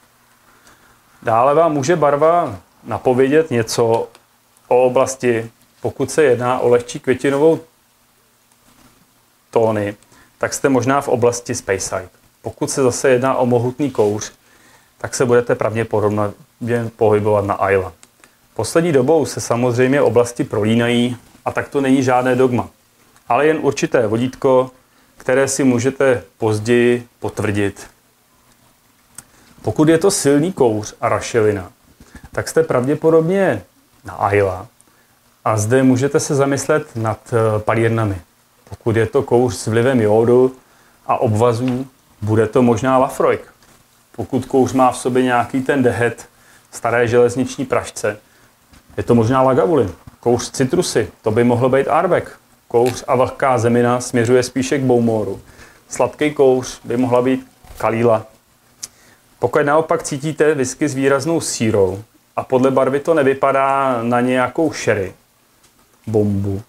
[1.24, 4.08] Dále vám může barva napovědět něco
[4.68, 7.60] o oblasti, pokud se jedná o lehčí květinovou
[9.52, 9.96] tóny,
[10.38, 12.10] tak jste možná v oblasti Speyside.
[12.42, 14.32] Pokud se zase jedná o mohutný kouř,
[14.98, 16.34] tak se budete pravděpodobně
[16.96, 17.94] pohybovat na Ayla.
[18.54, 22.70] Poslední dobou se samozřejmě oblasti prolínají a tak to není žádné dogma,
[23.28, 24.72] ale jen určité vodítko,
[25.18, 27.88] které si můžete později potvrdit.
[29.62, 31.72] Pokud je to silný kouř a rašelina,
[32.32, 33.64] tak jste pravděpodobně
[34.06, 34.68] na Ayla
[35.46, 38.22] a zde můžete se zamyslet nad eh, palírnami.
[38.70, 40.55] Pokud je to kouř s vlivem jodu
[41.07, 41.88] a obvazů,
[42.22, 43.53] bude to možná Lafroig.
[44.16, 46.30] Pokud kouř má v sobě nějaký ten dehet,
[46.72, 48.20] staré železniční pražce,
[48.97, 49.91] je to možná Lagavulin.
[50.20, 52.39] Kouř citrusy, to by mohlo být Arbek.
[52.68, 55.41] Kouř a vlhká zemina směřuje spíše k Boumoru.
[55.89, 57.47] Sladký kouř by mohla být
[57.78, 58.26] Kalíla.
[59.39, 62.03] Pokud naopak cítíte whisky s výraznou sírou
[62.36, 65.13] a podle barvy to nevypadá na nějakou sherry,
[66.07, 66.61] bombu,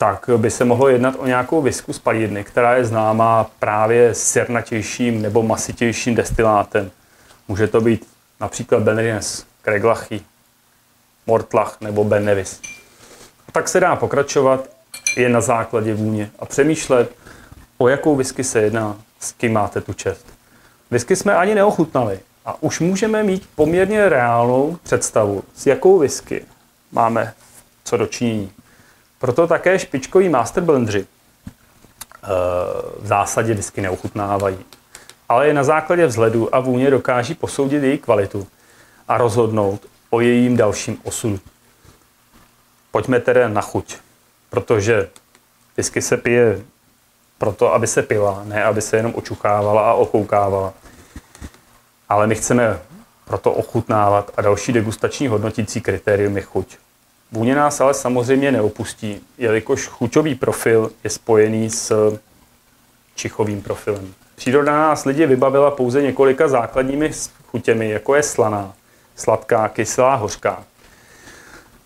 [0.00, 5.22] tak by se mohlo jednat o nějakou visku z palírny, která je známá právě sirnatějším
[5.22, 6.90] nebo masitějším destilátem.
[7.48, 8.06] Může to být
[8.40, 10.20] například Benrines, Kreglachy,
[11.26, 12.60] Mortlach nebo Ben Nevis.
[13.48, 14.68] A tak se dá pokračovat
[15.16, 17.12] je na základě vůně a přemýšlet,
[17.78, 20.26] o jakou whisky se jedná, s kým máte tu čest.
[20.90, 26.44] Whisky jsme ani neochutnali a už můžeme mít poměrně reálnou představu, s jakou whisky
[26.92, 27.34] máme
[27.84, 28.52] co dočinění.
[29.20, 32.28] Proto také špičkoví master blendři eh,
[32.98, 34.58] v zásadě whisky neochutnávají.
[35.28, 38.46] Ale je na základě vzhledu a vůně dokáží posoudit její kvalitu
[39.08, 41.40] a rozhodnout o jejím dalším osudu.
[42.90, 43.96] Pojďme tedy na chuť,
[44.50, 45.08] protože
[45.76, 46.62] whisky se pije
[47.38, 50.74] proto, aby se pila, ne aby se jenom očuchávala a okoukávala.
[52.08, 52.78] Ale my chceme
[53.24, 56.78] proto ochutnávat a další degustační hodnotící kritérium je chuť.
[57.32, 62.18] Vůně nás ale samozřejmě neopustí, jelikož chuťový profil je spojený s
[63.14, 64.14] čichovým profilem.
[64.36, 67.10] Příroda nás lidi vybavila pouze několika základními
[67.46, 68.72] chutěmi, jako je slaná,
[69.16, 70.64] sladká, kyselá, hořká.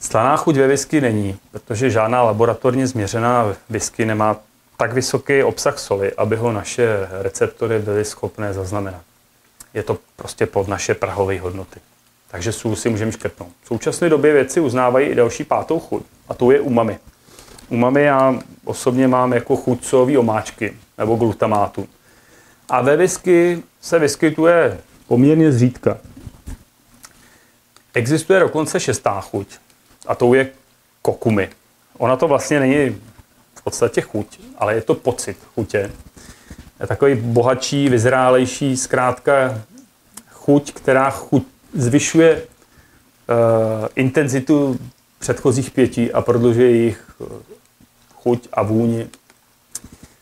[0.00, 4.36] Slaná chuť ve whisky není, protože žádná laboratorně změřená whisky nemá
[4.76, 9.00] tak vysoký obsah soli, aby ho naše receptory byly schopné zaznamenat.
[9.74, 11.80] Je to prostě pod naše prahové hodnoty.
[12.34, 13.52] Takže sůl si můžeme škrtnout.
[13.62, 16.98] V současné době věci uznávají i další pátou chuť, a to je umami.
[17.68, 21.88] Umami já osobně mám jako chuť sojové omáčky nebo glutamátu.
[22.68, 24.78] A ve whisky se vyskytuje
[25.08, 25.98] poměrně zřídka.
[27.94, 29.48] Existuje dokonce šestá chuť
[30.06, 30.50] a to je
[31.02, 31.50] kokumi.
[31.98, 33.00] Ona to vlastně není
[33.54, 35.92] v podstatě chuť, ale je to pocit chutě.
[36.80, 39.60] Je takový bohatší, vyzrálejší, zkrátka
[40.30, 44.78] chuť, která chuť zvyšuje uh, intenzitu
[45.24, 47.24] předchozích pětí a prodlužuje jejich eh,
[48.14, 49.08] chuť a vůni.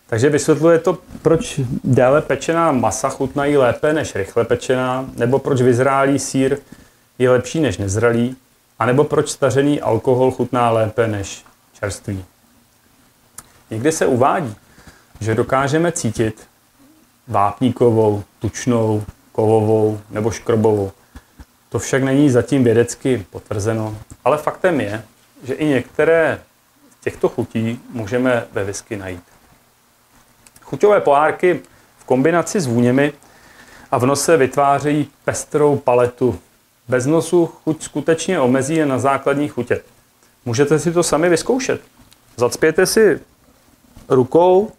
[0.07, 6.19] Takže vysvětluje to, proč déle pečená masa chutnají lépe než rychle pečená, nebo proč vyzrálý
[6.19, 6.59] sír
[7.19, 8.37] je lepší než nezralý,
[8.79, 11.45] anebo proč stařený alkohol chutná lépe než
[11.81, 12.25] čerstvý.
[13.71, 14.55] Někdy se uvádí,
[15.21, 16.47] že dokážeme cítit
[17.29, 20.93] vápníkovou, tučnou, kovovou nebo škrobovou.
[21.73, 25.05] To však není zatím vědecky potvrzeno, ale faktem je,
[25.43, 26.41] že i některé
[26.91, 29.23] z těchto chutí můžeme ve whisky najít.
[30.63, 31.61] Chuťové pohárky
[31.99, 33.13] v kombinaci s vůněmi
[33.91, 36.39] a v nose vytvářejí pestrou paletu
[36.89, 39.81] bez nosu chuť skutečně omezí jen na základní chutě.
[40.45, 41.81] Můžete si to sami vyzkoušet.
[42.37, 43.21] Zacpěte si
[44.09, 44.73] rukou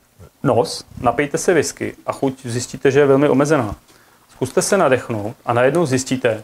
[0.43, 3.75] nos, napijte si whisky a chuť zjistíte, že je velmi omezená.
[4.29, 6.43] Zkuste se nadechnout a najednou zjistíte,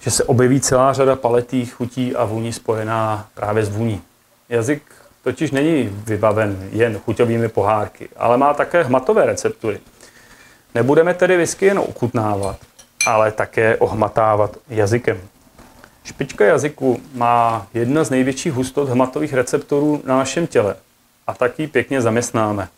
[0.00, 4.02] že se objeví celá řada paletých chutí a vůní spojená právě s vůní.
[4.48, 4.82] Jazyk
[5.24, 9.80] totiž není vybaven jen chuťovými pohárky, ale má také hmatové receptury.
[10.74, 12.56] Nebudeme tedy whisky jen ochutnávat,
[13.06, 15.20] ale také ohmatávat jazykem.
[16.04, 20.76] Špička jazyku má jedna z největších hustot hmatových receptorů na našem těle
[21.26, 22.68] a tak ji pěkně zaměstnáme.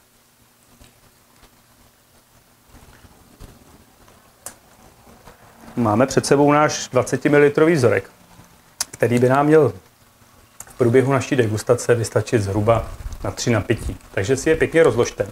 [5.78, 8.10] Máme před sebou náš 20 ml vzorek,
[8.90, 9.72] který by nám měl
[10.66, 12.86] v průběhu naší degustace vystačit zhruba
[13.24, 13.96] na 3 napití.
[14.10, 15.26] Takže si je pěkně rozložte.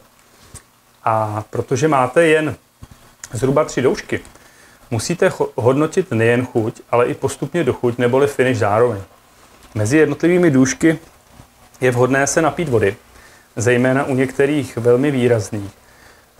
[1.04, 2.56] A protože máte jen
[3.32, 4.20] zhruba 3 doušky,
[4.90, 9.02] Musíte hodnotit nejen chuť, ale i postupně do chuť neboli finish zároveň.
[9.74, 10.98] Mezi jednotlivými důšky
[11.80, 12.96] je vhodné se napít vody,
[13.56, 15.70] zejména u některých velmi výrazných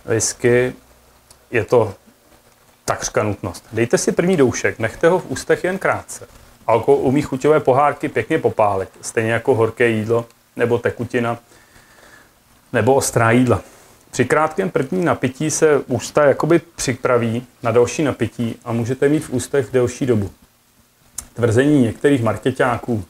[0.05, 0.73] whisky
[1.51, 1.93] je to
[2.87, 3.65] takřka nutnost.
[3.73, 6.27] Dejte si první doušek, nechte ho v ústech jen krátce.
[6.67, 10.25] Alkohol umí chuťové pohárky pěkně popálit, stejně jako horké jídlo
[10.55, 11.39] nebo tekutina
[12.73, 13.61] nebo ostrá jídla.
[14.11, 19.29] Při krátkém prvním napití se ústa jakoby připraví na další napití a můžete mít v
[19.29, 20.31] ústech delší dobu.
[21.33, 23.03] Tvrzení některých marketáků,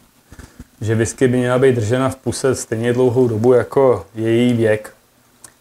[0.82, 4.94] že whisky by měla být držena v puse stejně dlouhou dobu jako její věk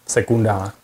[0.05, 0.75] v sekundách,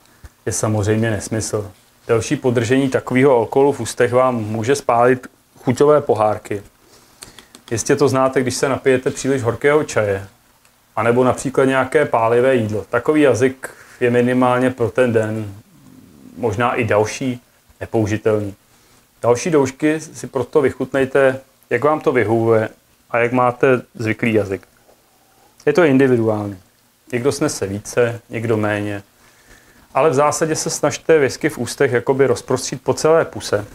[0.45, 1.71] je samozřejmě nesmysl.
[2.07, 5.27] Další podržení takového alkoholu v ústech vám může spálit
[5.63, 6.63] chuťové pohárky.
[7.71, 10.27] Jistě to znáte, když se napijete příliš horkého čaje,
[10.95, 12.85] anebo například nějaké pálivé jídlo.
[12.89, 15.53] Takový jazyk je minimálně pro ten den,
[16.37, 17.41] možná i další,
[17.79, 18.55] nepoužitelný.
[19.21, 21.39] Další doušky si proto vychutnejte,
[21.69, 22.69] jak vám to vyhovuje
[23.09, 24.67] a jak máte zvyklý jazyk.
[25.65, 26.57] Je to individuální.
[27.11, 29.03] Někdo snese více, někdo méně.
[29.93, 33.65] Ale v zásadě se snažte whisky v ústech jakoby rozprostřít po celé puse.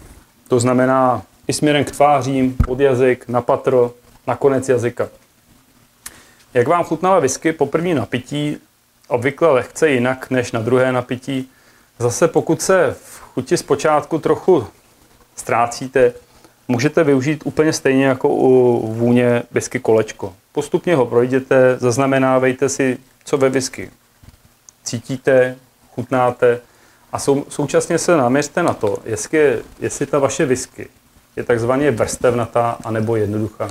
[0.48, 3.92] To znamená i směrem k tvářím, pod jazyk, na patro,
[4.26, 5.08] na konec jazyka.
[6.54, 8.56] Jak vám chutnala whisky po první napití,
[9.08, 11.50] obvykle lehce jinak než na druhé napití.
[11.98, 14.66] Zase pokud se v chuti zpočátku trochu
[15.36, 16.12] ztrácíte,
[16.68, 20.34] můžete využít úplně stejně jako u vůně whisky kolečko.
[20.52, 23.90] Postupně ho projděte, zaznamenávejte si, co ve whisky
[24.84, 25.56] cítíte,
[25.99, 26.61] chutnáte
[27.12, 30.88] a sou, současně se naměřte na to, jestli, jestli ta vaše whisky
[31.36, 33.68] je takzvaně vrstevnatá anebo jednoduchá.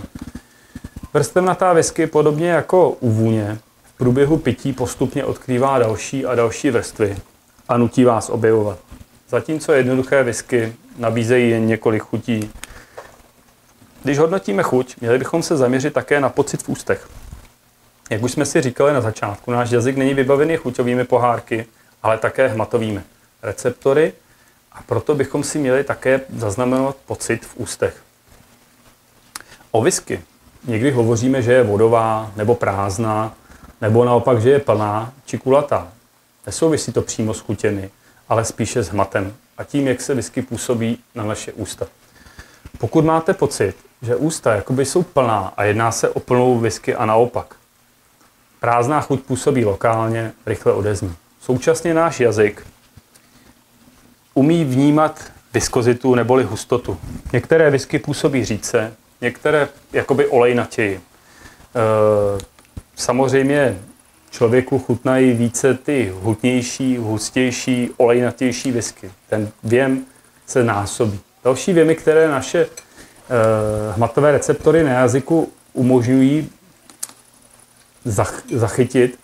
[1.13, 7.17] Vrstevnatá whisky, podobně jako u vůně, v průběhu pití postupně odkrývá další a další vrstvy
[7.69, 8.79] a nutí vás objevovat.
[9.29, 12.51] Zatímco jednoduché whisky nabízejí jen několik chutí.
[14.03, 17.07] Když hodnotíme chuť, měli bychom se zaměřit také na pocit v ústech.
[18.09, 21.65] Jak už jsme si říkali na začátku, náš jazyk není vybavený chuťovými pohárky,
[22.03, 23.01] ale také hmatovými
[23.43, 24.13] receptory
[24.71, 28.03] a proto bychom si měli také zaznamenat pocit v ústech.
[29.71, 30.21] O whisky
[30.63, 33.33] někdy hovoříme, že je vodová nebo prázdná,
[33.81, 35.87] nebo naopak, že je plná či kulatá.
[36.45, 37.89] Nesouvisí to přímo s chutěmi,
[38.29, 41.87] ale spíše s hmatem a tím, jak se whisky působí na naše ústa.
[42.77, 47.05] Pokud máte pocit, že ústa jakoby jsou plná a jedná se o plnou whisky a
[47.05, 47.55] naopak,
[48.59, 51.15] prázdná chuť působí lokálně, rychle odezní.
[51.47, 52.67] Současně náš jazyk
[54.33, 56.97] umí vnímat viskozitu neboli hustotu.
[57.33, 60.95] Některé whisky působí říce, některé jakoby olejnatěji.
[60.95, 61.01] E,
[62.95, 63.79] samozřejmě
[64.29, 69.11] člověku chutnají více ty hutnější, hustější, olejnatější whisky.
[69.29, 70.05] Ten věm
[70.45, 71.19] se násobí.
[71.43, 72.67] Další věmy, které naše e,
[73.95, 76.49] hmatové receptory na jazyku umožňují
[78.05, 79.19] zach, zachytit,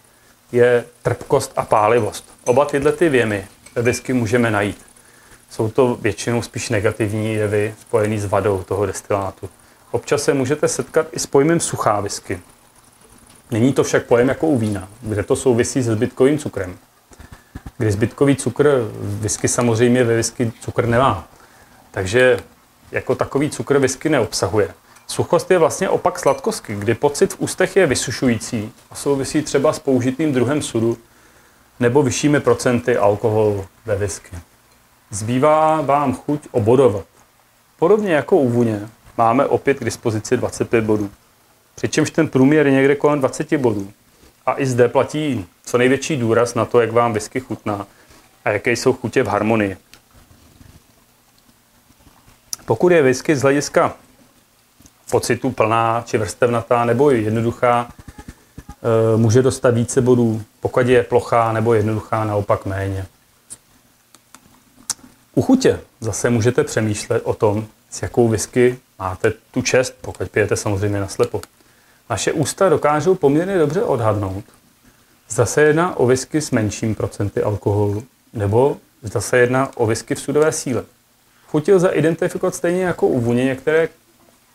[0.54, 2.26] je trpkost a pálivost.
[2.44, 4.86] Oba tyhle ty věmy ve whisky můžeme najít.
[5.50, 9.50] Jsou to většinou spíš negativní jevy spojené s vadou toho destilátu.
[9.92, 12.40] Občas se můžete setkat i s pojmem suchá whisky.
[13.52, 16.78] Není to však pojem jako u vína, kde to souvisí se zbytkovým cukrem.
[17.78, 21.28] Kdy zbytkový cukr, whisky samozřejmě ve whisky cukr nemá.
[21.92, 22.40] Takže
[22.92, 24.74] jako takový cukr whisky neobsahuje.
[25.08, 29.80] Suchost je vlastně opak sladkosti, kdy pocit v ústech je vysušující a souvisí třeba s
[29.80, 30.98] použitým druhem sudu
[31.80, 34.38] nebo vyššími procenty alkoholu ve whisky.
[35.10, 37.06] Zbývá vám chuť obodovat.
[37.80, 41.12] Podobně jako u vůně máme opět k dispozici 25 bodů.
[41.76, 43.92] Přičemž ten průměr je někde kolem 20 bodů.
[44.46, 47.88] A i zde platí co největší důraz na to, jak vám whisky chutná
[48.46, 49.78] a jaké jsou chutě v harmonii.
[52.66, 53.96] Pokud je whisky z hlediska
[55.14, 61.74] pocitu plná či vrstevnatá nebo jednoduchá, e, může dostat více bodů, pokud je plochá nebo
[61.74, 63.06] jednoduchá, naopak méně.
[65.36, 70.56] U chutě zase můžete přemýšlet o tom, s jakou whisky máte tu čest, pokud pijete
[70.56, 71.42] samozřejmě na slepo.
[72.10, 74.46] Naše ústa dokážou poměrně dobře odhadnout,
[75.30, 78.04] zda se jedná o whisky s menším procenty alkoholu,
[78.34, 80.84] nebo zda se jedná o whisky v sudové síle.
[81.48, 83.90] Chuti lze identifikovat stejně jako u vůně některé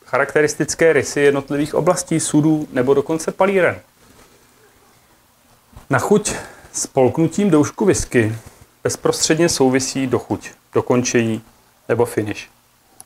[0.08, 3.80] charakteristické rysy jednotlivých oblastí sudů nebo dokonce palíren.
[5.90, 6.34] Na chuť
[6.72, 8.34] s polknutím doušku whisky
[8.84, 11.42] bezprostředně souvisí dochuť, dokončení
[11.88, 12.48] nebo finish.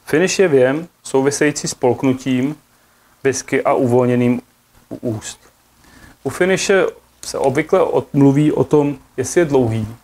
[0.04, 2.56] Finish je věm související s polknutím
[3.24, 4.42] whisky a uvolněným
[4.88, 5.40] u úst.
[6.22, 6.86] U finishe
[7.24, 7.80] se obvykle
[8.12, 9.96] mluví o tom, jestli je dlouhý,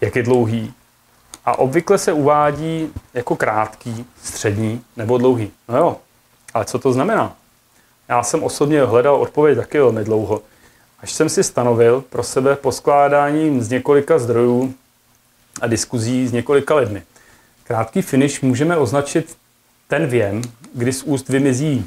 [0.00, 0.74] jak je dlouhý,
[1.44, 5.50] a obvykle se uvádí jako krátký, střední nebo dlouhý.
[5.68, 5.96] No jo,
[6.54, 7.36] ale co to znamená?
[8.08, 10.42] Já jsem osobně hledal odpověď taky velmi dlouho,
[11.00, 14.74] až jsem si stanovil pro sebe poskládáním z několika zdrojů
[15.60, 17.02] a diskuzí s několika lidmi.
[17.64, 19.36] Krátký finish můžeme označit
[19.88, 20.42] ten věm,
[20.74, 21.86] kdy z úst vymizí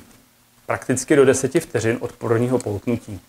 [0.66, 3.20] prakticky do 10 vteřin od prvního poutnutí.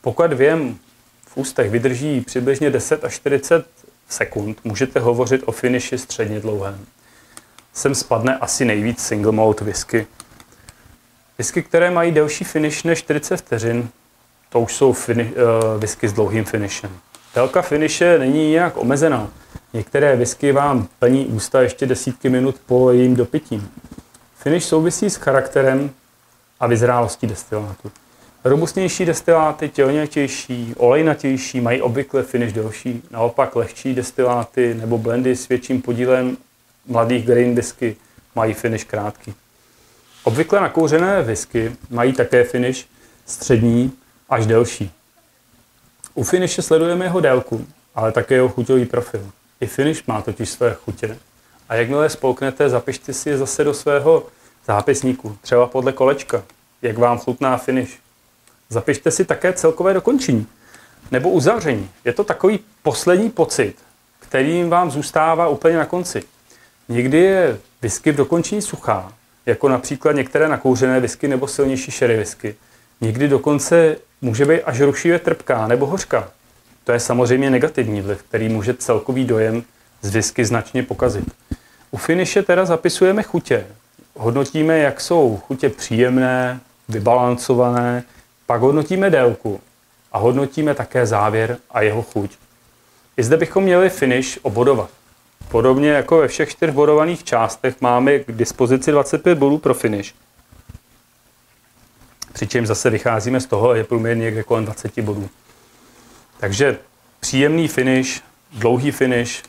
[0.00, 0.78] Pokud věm
[1.26, 3.66] v ústech vydrží přibližně 10 až 40
[4.08, 6.86] sekund, můžete hovořit o finiši středně dlouhém.
[7.72, 10.06] Sem spadne asi nejvíc single malt whisky.
[11.38, 13.88] Whisky, které mají delší finish než 40 vteřin,
[14.48, 16.98] to už jsou fini- uh, whisky s dlouhým finishem.
[17.34, 19.30] Délka finiše není nějak omezená.
[19.72, 23.68] Některé whisky vám plní ústa ještě desítky minut po jejím dopití.
[24.38, 25.90] Finish souvisí s charakterem
[26.60, 27.92] a vyzrálostí destilátu.
[28.48, 33.02] Robustnější destiláty, tělnětější, olejnatější mají obvykle finish delší.
[33.10, 36.36] Naopak lehčí destiláty nebo blendy s větším podílem
[36.86, 37.96] mladých grain whisky
[38.34, 39.34] mají finish krátký.
[40.24, 42.86] Obvykle nakouřené whisky mají také finish
[43.26, 43.92] střední
[44.28, 44.90] až delší.
[46.14, 49.30] U finishe sledujeme jeho délku, ale také jeho chuťový profil.
[49.60, 51.18] I finish má totiž své chutě.
[51.68, 54.26] A jakmile spolknete, zapište si je zase do svého
[54.66, 56.42] zápisníku, třeba podle kolečka,
[56.82, 58.05] jak vám chutná finish.
[58.70, 60.46] Zapište si také celkové dokončení
[61.10, 61.90] nebo uzavření.
[62.04, 63.74] Je to takový poslední pocit,
[64.20, 66.22] který vám zůstává úplně na konci.
[66.88, 69.12] Někdy je whisky v dokončení suchá,
[69.46, 72.54] jako například některé nakouřené whisky nebo silnější sherry whisky.
[73.00, 76.30] Někdy dokonce může být až rušivě trpká nebo hořká.
[76.84, 79.62] To je samozřejmě negativní vliv, který může celkový dojem
[80.02, 81.24] z whisky značně pokazit.
[81.90, 83.66] U finiše teda zapisujeme chutě.
[84.16, 88.04] Hodnotíme, jak jsou chutě příjemné, vybalancované,
[88.46, 89.60] pak hodnotíme délku
[90.12, 92.30] a hodnotíme také závěr a jeho chuť.
[93.16, 94.90] I zde bychom měli finish obodovat.
[95.48, 100.14] Podobně jako ve všech čtyř bodovaných částech máme k dispozici 25 bodů pro finish.
[102.32, 105.28] Přičemž zase vycházíme z toho, že průměr někde kolem 20 bodů.
[106.38, 106.78] Takže
[107.20, 108.22] příjemný finish,
[108.52, 109.42] dlouhý finish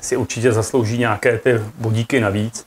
[0.00, 2.66] si určitě zaslouží nějaké ty bodíky navíc.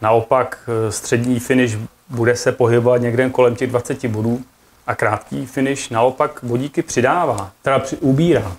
[0.00, 4.44] Naopak eh, střední finish bude se pohybovat někde kolem těch 20 bodů
[4.86, 8.46] a krátký finish naopak bodíky přidává, teda při, ubírá.
[8.46, 8.54] Uh,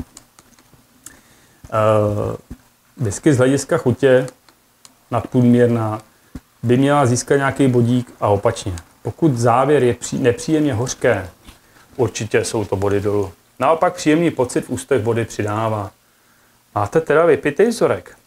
[2.98, 4.28] whisky z hlediska chutě
[5.12, 6.02] nadprůměrná
[6.64, 8.76] by měla získat nějaký bodík a opačně.
[9.02, 11.30] Pokud závěr je pří, nepříjemně hořké,
[11.96, 13.32] určitě jsou to body dolů.
[13.60, 15.92] Naopak příjemný pocit v ústech body přidává.
[16.76, 18.18] Máte teda vypitý vzorek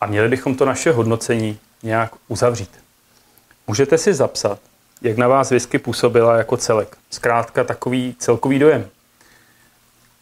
[0.00, 2.70] a měli bychom to naše hodnocení nějak uzavřít.
[3.66, 4.58] Můžete si zapsat,
[5.06, 6.96] jak na vás whisky působila jako celek.
[7.10, 8.88] Zkrátka takový celkový dojem.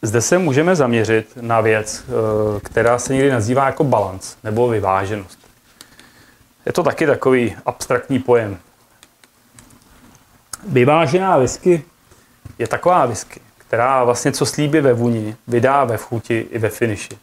[0.02, 5.38] Zde se můžeme zaměřit na věc, eh, která se někdy nazývá jako balans nebo vyváženost.
[6.66, 8.58] Je to taky takový abstraktní pojem.
[10.68, 11.84] Vyvážená whisky
[12.58, 17.18] je taková whisky, která vlastně co slíbí ve vůni, vydá ve chuti i ve finiši.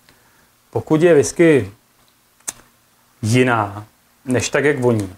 [0.70, 1.72] Pokud je whisky
[3.22, 3.86] jiná,
[4.26, 5.16] než tak, jak voní,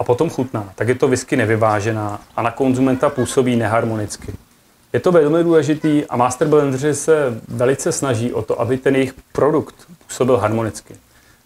[0.00, 4.32] a potom chutná, tak je to whisky nevyvážená a na konzumenta působí neharmonicky.
[4.92, 9.14] Je to velmi důležitý a master blenderi se velice snaží o to, aby ten jejich
[9.32, 9.74] produkt
[10.06, 10.96] působil harmonicky.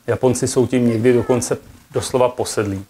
[0.07, 1.59] Japonci jsou tím někdy dokonce
[1.91, 2.85] doslova posedlí.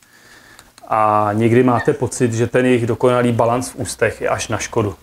[0.89, 4.95] A někdy máte pocit, že ten jejich dokonalý balans v ústech je až na škodu.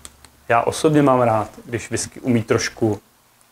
[0.49, 2.99] Já osobně mám rád, když whisky umí trošku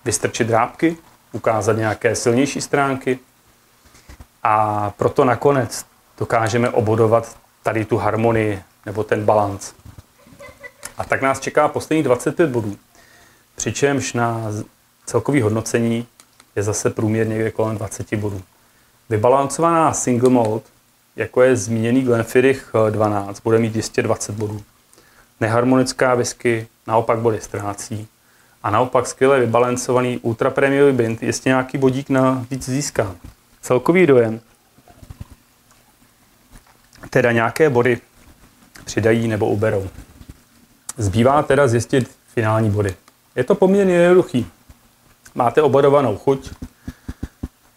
[0.05, 0.97] vystrčit drápky,
[1.31, 3.19] ukázat nějaké silnější stránky
[4.43, 5.88] a proto nakonec
[6.19, 9.73] dokážeme obodovat tady tu harmonii nebo ten balans.
[10.97, 12.77] A tak nás čeká posledních 25 bodů.
[13.55, 14.41] Přičemž na
[15.05, 16.07] celkový hodnocení
[16.55, 18.41] je zase průměr někde kolem 20 bodů.
[19.09, 20.63] Vybalancovaná single malt,
[21.15, 24.61] jako je zmíněný Glenfiddich 12, bude mít 220 bodů.
[25.39, 28.07] Neharmonická whisky naopak body ztrácí.
[28.63, 33.15] A naopak skvěle vybalancovaný ultra premiový bind jestli nějaký bodík na víc získá.
[33.61, 34.41] Celkový dojem
[37.09, 38.01] teda nějaké body
[38.85, 39.89] přidají nebo uberou.
[40.97, 42.95] Zbývá teda zjistit finální body.
[43.35, 44.47] Je to poměrně jednoduchý.
[45.35, 46.51] Máte obodovanou chuť,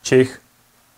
[0.03, 0.41] čich,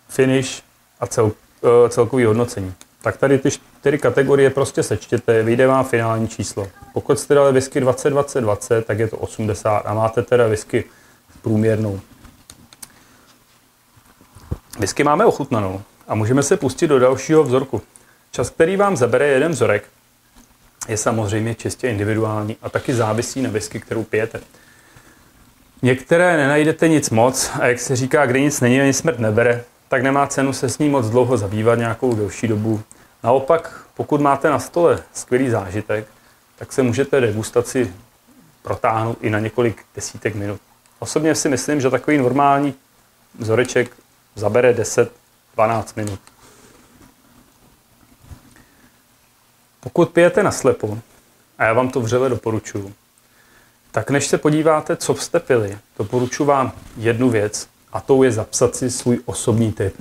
[0.09, 0.63] finish
[1.01, 2.75] a cel, uh, celkový hodnocení.
[3.03, 6.69] Tak tady ty čtyři kategorie prostě sečtěte, vyjde vám finální číslo.
[6.93, 10.85] Pokud jste dali whisky 20, 20, 20, tak je to 80 a máte teda whisky
[11.43, 12.01] průměrnou.
[14.79, 17.83] Whisky máme ochutnanou a můžeme se pustit do dalšího vzorku.
[18.35, 19.85] Čas, který vám zabere jeden vzorek,
[20.89, 24.41] je samozřejmě čistě individuální a taky závisí na whisky, kterou pijete.
[25.83, 30.03] Některé nenajdete nic moc a jak se říká, kde nic není, ani smrt nebere, tak
[30.03, 32.83] nemá cenu se s ní moc dlouho zabývat nějakou delší dobu.
[33.25, 36.07] Naopak, pokud máte na stole skvělý zážitek,
[36.57, 37.95] tak se můžete degustaci
[38.63, 40.61] protáhnout i na několik desítek minut.
[40.99, 42.75] Osobně si myslím, že takový normální
[43.39, 43.91] vzoreček
[44.35, 45.09] zabere 10-12
[45.97, 46.21] minut.
[49.85, 50.99] Pokud pijete na slepo,
[51.59, 52.93] a já vám to vřele doporučuji,
[53.93, 58.77] tak než se podíváte, co jste pili, doporučuji vám jednu věc a tou je zapsat
[58.77, 59.95] si svůj osobní typ.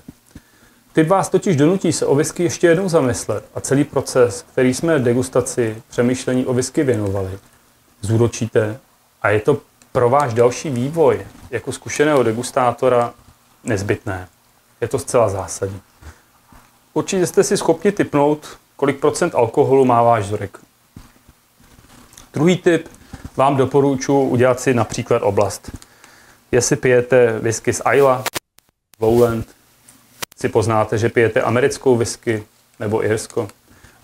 [0.93, 4.99] Typ vás totiž donutí se o whisky ještě jednou zamyslet a celý proces, který jsme
[4.99, 7.39] degustaci, přemýšlení o whisky věnovali,
[8.01, 8.79] zúročíte
[9.21, 9.61] a je to
[9.91, 13.13] pro váš další vývoj jako zkušeného degustátora
[13.63, 14.27] nezbytné.
[14.81, 15.81] Je to zcela zásadní.
[16.93, 20.57] Určitě jste si schopni typnout, kolik procent alkoholu má váš vzorek.
[22.33, 22.89] Druhý tip
[23.35, 25.71] vám doporučuji udělat si například oblast.
[26.51, 28.23] Jestli pijete whisky z Isla,
[28.99, 29.47] Lowland,
[30.37, 32.43] si poznáte, že pijete americkou whisky
[32.79, 33.47] nebo Irsko.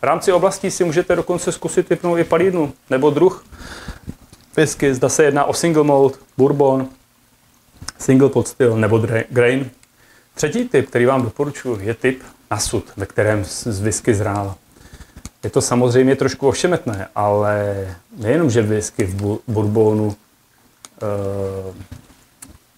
[0.02, 3.46] V rámci oblastí si můžete dokonce zkusit typnout i palidnu nebo druh
[4.56, 6.88] whisky, zda se jedná o single malt, bourbon,
[7.98, 8.98] single pot still nebo
[9.30, 9.72] grain.
[10.34, 14.56] Třetí typ, který vám doporučuji, je typ na sud, ve kterém z whisky zrála.
[15.44, 17.88] Je to samozřejmě trošku ošemetné, ale
[18.18, 20.16] nejenom, že whisky v bourbonu uh,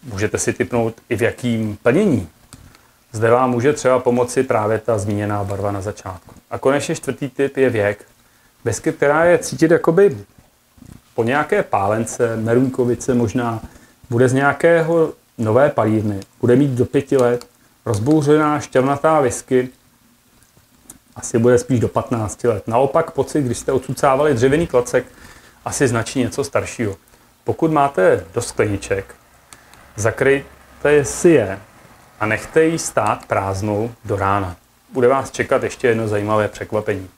[0.04, 2.30] můžete si typnout i v jakým plnění.
[3.12, 6.36] Zde vám může třeba pomoci právě ta zmíněná barva na začátku.
[6.52, 8.06] A konečně čtvrtý typ je věk.
[8.66, 10.18] Whisky, která je cítit jakoby
[11.16, 13.62] po nějaké pálence, merunkovice možná,
[14.10, 17.46] bude z nějakého nové palírny, bude mít do pěti let,
[17.86, 19.70] rozbouřená šťavnatá whisky,
[21.16, 22.68] asi bude spíš do 15 let.
[22.68, 25.06] Naopak pocit, když jste odsucávali dřevěný klacek,
[25.66, 26.96] asi značí něco staršího.
[27.44, 29.16] Pokud máte do skleniček,
[29.96, 31.60] zakryjte si je
[32.20, 34.56] a nechte ji stát prázdnou do rána.
[34.94, 37.10] Bude vás čekat ještě jedno zajímavé překvapení.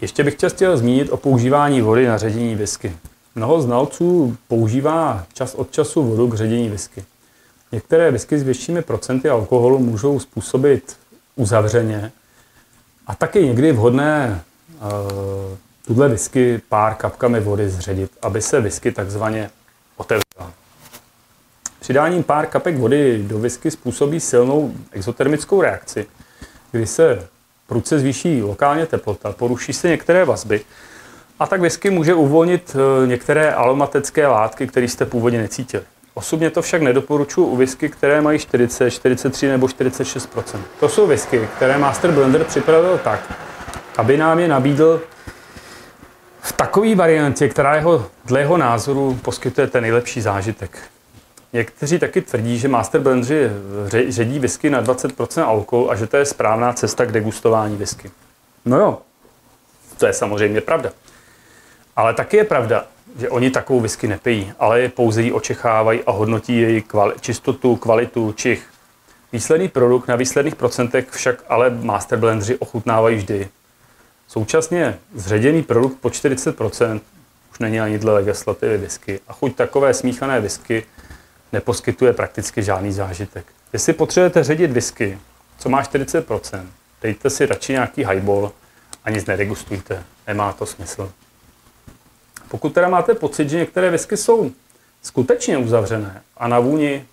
[0.00, 2.96] Ještě bych chtěl zmínit o používání vody na ředění whisky.
[3.34, 7.04] Mnoho znalců používá čas od času vodu k ředění whisky.
[7.72, 10.96] Některé whisky s většími procenty alkoholu můžou způsobit
[11.36, 12.12] uzavřeně
[13.06, 14.88] a taky někdy vhodné uh,
[15.86, 19.50] tuhle whisky pár kapkami vody zředit, aby se whisky takzvaně
[19.96, 20.52] otevřela.
[21.80, 26.06] Přidáním pár kapek vody do whisky způsobí silnou exotermickou reakci,
[26.72, 27.28] kdy se
[27.66, 30.64] prudce zvýší lokálně teplota, poruší se některé vazby
[31.38, 35.84] a tak whisky může uvolnit eh, některé aromatické látky, které jste původně necítili.
[36.14, 41.48] Osobně to však nedoporučuji u whisky, které mají 40, 43 nebo 46% To jsou whisky,
[41.56, 43.32] které Master Blender připravil tak,
[43.96, 45.02] aby nám je nabídl
[46.40, 50.78] v takové variantě, která jeho, dle jeho názoru poskytuje ten nejlepší zážitek.
[51.52, 53.50] Někteří taky tvrdí, že Master Blendři
[54.08, 58.10] ředí whisky na 20% alkohol a že to je správná cesta k degustování whisky.
[58.64, 58.98] No jo,
[59.98, 60.90] to je samozřejmě pravda.
[61.96, 62.84] Ale taky je pravda,
[63.20, 68.32] že oni takovou whisky nepijí, ale pouze ji očechávají a hodnotí její kvali- čistotu, kvalitu,
[68.32, 68.66] čich.
[69.32, 73.48] Výsledný produkt na výsledných procentech však ale master blendři ochutnávají vždy.
[74.28, 77.00] Současně zředěný produkt po 40%
[77.52, 80.86] už není ani dle legislativy whisky a chuť takové smíchané whisky
[81.52, 83.46] neposkytuje prakticky žádný zážitek.
[83.72, 85.18] Jestli potřebujete ředit whisky,
[85.58, 86.66] co má 40%,
[87.02, 88.52] dejte si radši nějaký highball
[89.04, 90.04] a nic nedegustujte.
[90.26, 91.12] Nemá to smysl.
[92.50, 94.50] Pokud teda máte pocit, že některé whisky jsou
[95.02, 97.06] skutečně uzavřené a na vůni,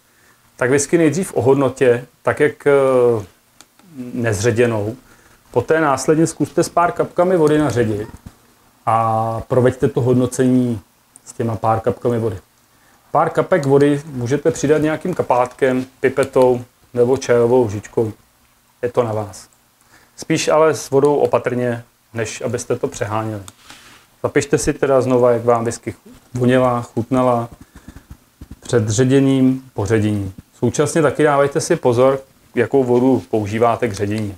[0.56, 2.72] tak whisky nejdřív o hodnotě, tak jak eh,
[4.14, 4.96] nezředěnou,
[5.52, 8.08] poté následně zkuste s pár kapkami vody naředit
[8.86, 10.82] a proveďte to hodnocení
[11.26, 12.38] s těma pár kapkami vody.
[13.12, 16.64] Pár kapek vody můžete přidat nějakým kapátkem, pipetou
[16.94, 18.14] nebo čajovou lžičkou.
[18.82, 19.48] Je to na vás.
[20.16, 21.84] Spíš ale s vodou opatrně,
[22.14, 23.44] než abyste to přeháněli.
[24.24, 25.96] Zapište si teda znova, jak vám whisky
[26.34, 27.50] voněla, chutnala
[28.60, 30.34] před ředěním, po ředění.
[30.60, 32.22] Současně taky dávajte si pozor,
[32.56, 34.36] jakou vodu používáte k ředění.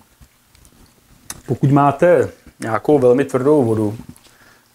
[1.46, 3.98] Pokud máte nějakou velmi tvrdou vodu,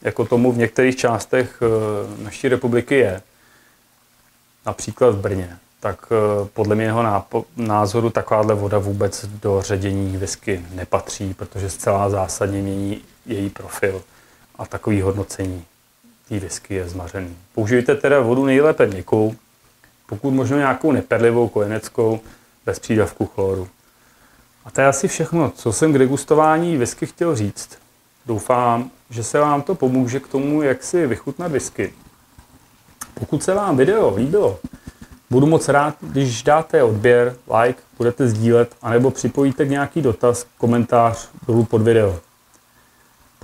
[0.02, 3.22] jako tomu v některých částech eh, naší republiky je,
[4.66, 7.24] například v Brně, tak eh, podle mého
[7.56, 14.02] názoru takováhle voda vůbec do ředění whisky nepatří, protože zcela zásadně mění její profil
[14.56, 15.64] a takový hodnocení
[16.28, 17.36] té whisky je zmařený.
[17.54, 19.34] Použijte teda vodu nejlépe měkkou,
[20.06, 22.20] pokud možno nějakou neperlivou kojeneckou,
[22.66, 23.68] bez přídavku chloru.
[24.64, 27.78] A to je asi všechno, co jsem k degustování whisky chtěl říct.
[28.26, 31.94] Doufám, že se vám to pomůže k tomu, jak si vychutnat whisky.
[33.14, 34.58] Pokud se vám video líbilo,
[35.30, 41.64] budu moc rád, když dáte odběr, like, budete sdílet, anebo připojíte nějaký dotaz, komentář dolů
[41.64, 42.20] pod video.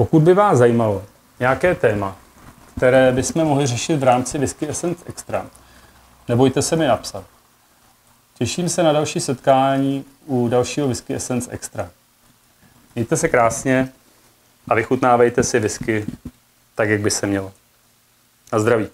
[0.01, 1.05] Pokud by vás zajímalo
[1.41, 2.17] nějaké téma,
[2.77, 5.47] které bychom mohli řešit v rámci Whisky Essence Extra,
[6.29, 7.25] nebojte se mi napsat.
[8.39, 11.91] Těším se na další setkání u dalšího Whisky Essence Extra.
[12.95, 13.93] Mějte se krásně
[14.69, 16.07] a vychutnávejte si whisky
[16.75, 17.53] tak, jak by se mělo.
[18.53, 18.89] Na zdraví.